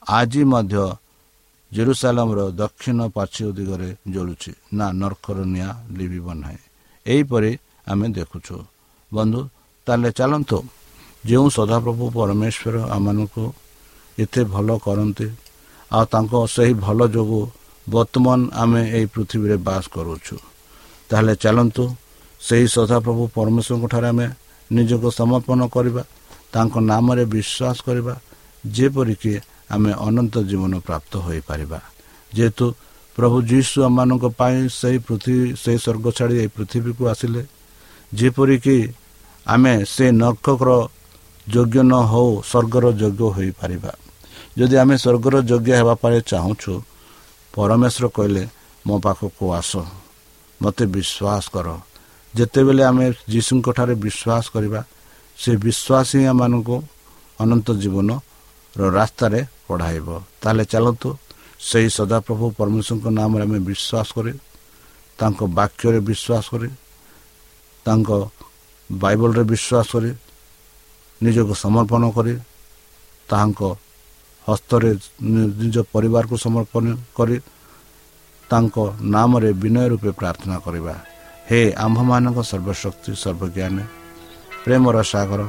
ଆଜି 0.06 0.42
ମଧ୍ୟ 0.44 0.84
ଜେରୁସାଲାମର 1.72 2.40
ଦକ୍ଷିଣ 2.50 2.98
ପାର୍ଶ୍ୱ 3.16 3.54
ଦିଗରେ 3.58 3.90
ଜଳୁଛି। 4.14 4.52
ନା 4.72 4.86
ନର୍କର 4.92 5.38
ନିଆଁ 5.44 5.72
ଲିଭିବ 5.98 6.26
ନାହିଁ। 6.34 6.60
ଏହିପରି 7.06 7.52
ଆମେ 7.86 8.06
ଦେଖୁଛୁ। 8.08 8.56
ବନ୍ଧୁ 9.12 9.40
ତାହେଲେ 9.86 10.10
ଚାଲନ୍ତୁ। 10.12 10.58
ଯେଉଁ 11.28 11.46
ସଦାପ୍ରଭୁ 11.58 12.04
ପରମେଶ୍ୱର 12.16 12.76
ଆମମାନଙ୍କୁ 12.96 13.44
ଏତେ 14.18 14.42
ଭଲ 14.54 14.68
କରନ୍ତି 14.86 15.26
ଆଉ 15.90 16.04
ତାଙ୍କ 16.12 16.32
ସେହି 16.54 16.74
ଭଲ 16.84 16.98
ଯୋଗୁଁ 17.14 17.42
ବର୍ତ୍ତମାନ 17.86 18.38
ଆମେ 18.62 18.82
ଏହି 18.96 19.06
ପୃଥିବୀରେ 19.14 19.56
ବାସ 19.66 19.84
କରୁଛୁ 19.94 20.36
ତାହେଲେ 21.10 21.34
ଚାଲନ୍ତୁ 21.44 21.84
ସେହି 22.40 22.66
ସଦାପ୍ରଭୁ 22.76 23.22
ପରମେଶ୍ୱରଙ୍କଠାରେ 23.36 24.08
ଆମେ 24.12 24.26
ନିଜକୁ 24.70 25.08
ସମର୍ପଣ 25.20 25.60
କରିବା 25.74 26.02
ତାଙ୍କ 26.52 26.74
ନାମରେ 26.90 27.24
ବିଶ୍ୱାସ 27.34 27.76
କରିବା 27.86 28.14
ଯେପରିକି 28.76 29.32
ଆମେ 29.74 29.90
ଅନନ୍ତ 30.06 30.34
ଜୀବନ 30.50 30.72
ପ୍ରାପ୍ତ 30.86 31.12
ହୋଇପାରିବା। 31.26 31.80
ଯେହେତୁ 32.32 32.66
ପ୍ରଭୁ 33.18 33.36
ଯୀଶୁ 33.50 33.76
ଆମମାନଙ୍କ 33.88 34.24
ପାଇଁ 34.40 34.58
ସେହି 34.80 34.98
ପୃଥିବୀ 35.06 35.46
ସେହି 35.62 35.78
ସ୍ୱର୍ଗ 35.84 36.06
ଛାଡ଼ି 36.16 36.36
ଏହି 36.42 36.50
ପୃଥିବୀକୁ 36.56 37.02
ଆସିଲେ 37.12 37.42
ଯେପରିକି 38.12 38.78
ଆମେ 39.46 39.74
ସେ 39.94 40.06
ନର୍କର 40.22 40.68
ଯୋଗ୍ୟ 41.54 41.80
ନ 41.90 41.92
ହେଉ 42.10 42.30
ସ୍ୱର୍ଗର 42.50 42.84
ଯୋଗ୍ୟ 43.00 43.22
ହୋଇପାରିବା। 43.36 43.92
ଯଦି 44.58 44.74
ଆମେ 44.82 44.94
ସ୍ୱର୍ଗର 45.02 45.34
ଯୋଗ୍ୟ 45.50 45.70
ହେବା 45.78 45.94
ପାଇଁ 46.02 46.18
ଚାହୁଁଛୁ 46.30 46.72
ପରମେଶ୍ୱର 47.54 48.06
କହିଲେ 48.16 48.42
ମୋ 48.86 48.94
ପାଖକୁ 49.04 49.44
ଆସ 49.58 49.70
ମୋତେ 50.60 50.84
ବିଶ୍ୱାସ 50.94 51.44
କର। 51.54 51.68
ଯେତେବେଳେ 52.34 52.82
ଆମେ 52.90 53.06
ଯୀଶୁଙ୍କଠାରେ 53.32 53.94
ବିଶ୍ୱାସ 54.04 54.44
କରିବା 54.54 54.80
ସେ 55.38 55.50
ବିଶ୍ୱାସ 55.64 56.08
ହିଁ 56.16 56.24
ଆମମାନଙ୍କୁ 56.32 56.76
ଅନନ୍ତ 57.42 57.68
ଜୀବନର 57.82 58.84
ରାସ୍ତାରେ 58.96 59.40
ପଢ଼ାଇବ। 59.68 60.08
ତାହେଲେ 60.40 60.64
ଚାଲନ୍ତୁ 60.72 61.08
ସେହି 61.68 61.88
ସଦାପ୍ରଭୁ 61.98 62.44
ପରମେଶ୍ୱରଙ୍କ 62.58 63.06
ନାମରେ 63.18 63.42
ଆମେ 63.46 63.58
ବିଶ୍ୱାସ 63.70 64.08
କରି 64.16 64.32
ତାଙ୍କ 65.18 65.40
ବାକ୍ୟରେ 65.58 66.00
ବିଶ୍ୱାସ 66.08 66.44
କରି 66.52 66.68
ତାଙ୍କ 67.86 68.10
ବାଇବଲରେ 68.90 69.42
ବିଶ୍ୱାସ 69.52 69.86
କରି 69.94 70.10
ନିଜକୁ 71.24 71.54
ସମର୍ପଣ 71.64 72.02
କରି 72.16 72.34
ତାହାଙ୍କ 73.28 73.60
ହସ୍ତରେ 74.46 74.90
ନିଜ 75.60 75.76
ପରିବାରକୁ 75.94 76.36
ସମର୍ପଣ 76.46 76.84
କରି 77.18 77.36
ତାଙ୍କ 78.50 78.76
ନାମରେ 79.14 79.50
ବିନୟ 79.62 79.78
ରୂପେ 79.92 80.10
ପ୍ରାର୍ଥନା 80.20 80.56
କରିବା। 80.64 80.94
ହେ 81.48 81.60
ଆମ୍ଭମାନଙ୍କ 81.84 82.38
ସର୍ବଶକ୍ତି 82.50 83.10
ସର୍ବଜ୍ଞାନୀ 83.22 83.84
ପ୍ରେମର 84.64 84.96
ସାଗର 85.12 85.40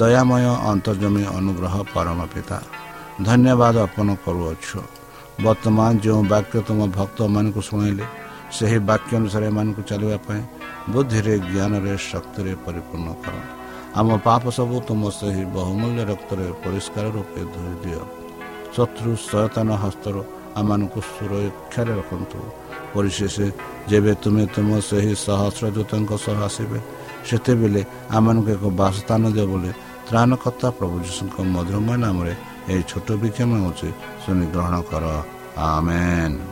ଦୟାମୟ 0.00 0.44
ଅନ୍ତର୍ଜମୀ 0.72 1.24
ଅନୁଗ୍ରହ 1.38 1.74
ପରମ 1.94 2.18
ପିତା 2.32 2.58
ଧନ୍ୟବାଦ 3.26 3.74
ଅର୍ପଣ 3.86 4.08
କରୁଅଛୁ। 4.24 4.78
ବର୍ତ୍ତମାନ 5.44 5.90
ଯେଉଁ 6.04 6.22
ବାକ୍ୟ 6.34 6.56
ତୁମ 6.68 6.80
ଭକ୍ତମାନଙ୍କୁ 6.98 7.60
ଶୁଣାଇଲେ 7.68 8.06
ସେହି 8.56 8.78
ବାକ୍ୟ 8.90 9.10
ଅନୁସାରେ 9.20 9.44
ଏମାନଙ୍କୁ 9.50 9.82
ଚାଲିବା 9.90 10.16
ପାଇଁ 10.26 10.40
ବୁଦ୍ଧିରେ 10.92 11.34
ଜ୍ଞାନରେ 11.50 11.92
ଶକ୍ତିରେ 12.10 12.52
ପରିପୂର୍ଣ୍ଣ 12.64 13.08
କର। 13.22 13.34
ଆମ 13.98 14.08
ପାପ 14.26 14.42
ସବୁ 14.56 14.76
ତୁମ 14.88 15.02
ସେହି 15.18 15.44
ବହୁମୂଲ୍ୟ 15.56 16.02
ରକ୍ତରେ 16.10 16.46
ପରିଷ୍କାର 16.64 17.06
ରୂପେ 17.16 17.42
ଧୋଇ 17.54 17.74
ଦିଅ। 17.84 18.02
ଶତ୍ରୁ 18.74 19.10
ସଚେତନ 19.28 19.68
ହସ୍ତରୁ 19.84 20.20
ଆମମାନଙ୍କୁ 20.60 21.00
ସୁରକ୍ଷାରେ 21.12 21.92
ରଖନ୍ତୁ। 22.00 22.38
ପରିଶେଷ 22.92 23.36
ଯେବେ 23.90 24.12
ତୁମେ 24.22 24.44
ତୁମ 24.54 24.70
ସେହି 24.88 25.12
ସହସ୍ର 25.26 25.64
ଦୂତଙ୍କ 25.76 26.10
ସହ 26.24 26.38
ଆସିବେ 26.48 26.78
ସେତେବେଳେ 27.28 27.82
ଆମମାନଙ୍କୁ 28.16 28.50
ଏକ 28.56 28.64
ବାସସ୍ଥାନ 28.80 29.22
ଦିଅ 29.36 29.46
ବୋଲି 29.52 29.70
ତ୍ରାଣକର୍ତ୍ତା 30.08 30.68
ପ୍ରଭୁ 30.78 30.96
ଯୀଶୁଙ୍କ 31.06 31.36
ମଧୁରମୟ 31.54 31.96
ନାମରେ 32.04 32.34
ଏହି 32.72 32.82
ଛୋଟ 32.90 33.08
ବିକ୍ଷମ 33.22 33.50
ହେଉଛି 33.60 33.88
ଶୁଣି 34.22 34.46
ଗ୍ରହଣ 34.52 34.74
କର। 34.90 35.04
ଆମେନ୍। 35.68 36.51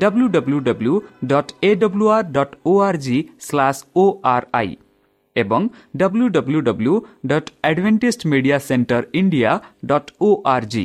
W 0.00 0.26
W 0.28 0.58
W 0.60 0.94
dot 1.26 1.52
A 1.62 1.70
W 1.82 2.08
R 2.16 2.26
dot 2.32 2.54
O 2.66 2.74
R 2.86 2.98
G 3.04 3.18
slash 3.46 3.80
O 3.96 4.04
R 4.32 4.46
I 4.60 4.76
ଏବଂ 5.36 5.68
W 5.96 6.28
W 6.36 6.60
W 6.68 6.94
dot 7.26 7.50
Adventist 7.70 8.26
media 8.32 8.58
centre 8.68 9.02
India 9.20 9.52
dot 9.86 10.10
O 10.20 10.30
R 10.46 10.68
G 10.74 10.84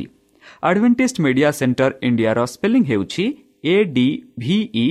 Adventist 0.62 1.20
media 1.20 1.50
centre 1.60 1.90
ଇଣ୍ଡିଆର 2.08 2.38
ସ୍ପେଲିଂ 2.46 2.82
ହେଉଛି 2.90 3.26
A 3.66 3.76
D 3.94 4.06
V E 4.38 4.86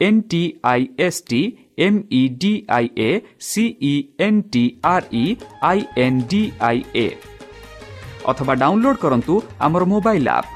N 0.00 0.20
T 0.30 0.42
I 0.64 0.82
S 0.98 1.22
T 1.30 1.40
M 1.78 1.98
E 2.12 2.22
D 2.42 2.52
I 2.76 2.90
A 2.98 3.10
C E 3.48 3.94
N 4.20 4.42
T 4.52 4.64
R 4.90 5.06
E 5.14 5.24
I 5.70 5.86
N 6.04 6.20
D 6.30 6.42
I 6.68 6.84
A 6.96 7.08
ଅଥବା 8.30 8.54
download 8.62 9.02
କରନ୍ତୁ 9.02 9.34
ଆମର 9.60 9.82
mobile 9.92 10.28
app 10.36 10.55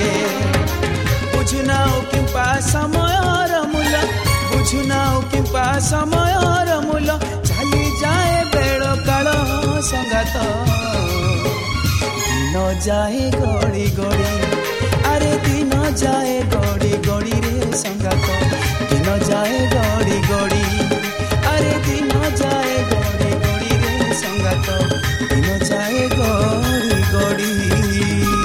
ବୁଝୁନାଉ 1.33 2.01
କିମ୍ବା 2.11 2.47
ସମୟର 2.69 3.61
ମୂଲ 3.73 3.93
ବୁଝୁନାଉ 4.49 5.21
କିମ୍ବା 5.31 5.65
ସମୟର 5.89 6.79
ମୂଲ 6.87 7.19
ଚାଲିଯାଏ 7.49 8.41
ବେଳ 8.55 8.95
କାଳ 9.05 9.27
ସଙ୍ଗାତ 9.91 10.35
ଦିନ 12.25 12.65
ଯାଏ 12.87 13.29
ଗଡ଼ି 13.37 13.87
ଗଡ଼ି 13.99 14.33
ଆରେ 15.13 15.31
ଦିନ 15.45 15.73
ଯାଏ 16.03 16.37
ଗଡ଼ି 16.55 16.93
ଗଡ଼ିରେ 17.07 17.55
ସଙ୍ଗାତ 17.83 18.54
ଦିନ 19.05 19.17
ଯାଏ 19.23 19.57
ଗଡ଼ି 19.71 20.15
ଗଡ଼ି 20.21 20.61
ଆରେ 21.49 21.73
ଦିନ 21.85 22.21
ଯାଏ 22.39 22.77
ଗଡ଼ି 22.87 23.35
ଗଡ଼ିରେ 23.43 24.15
ସଙ୍ଗାତ 24.21 24.77
ଦିନ 25.29 25.57
ଯାଏ 25.63 26.07
ଗଡ଼ି 26.15 27.03
ଗଡ଼ି 27.13 27.51
ଆପଣ 27.85 28.44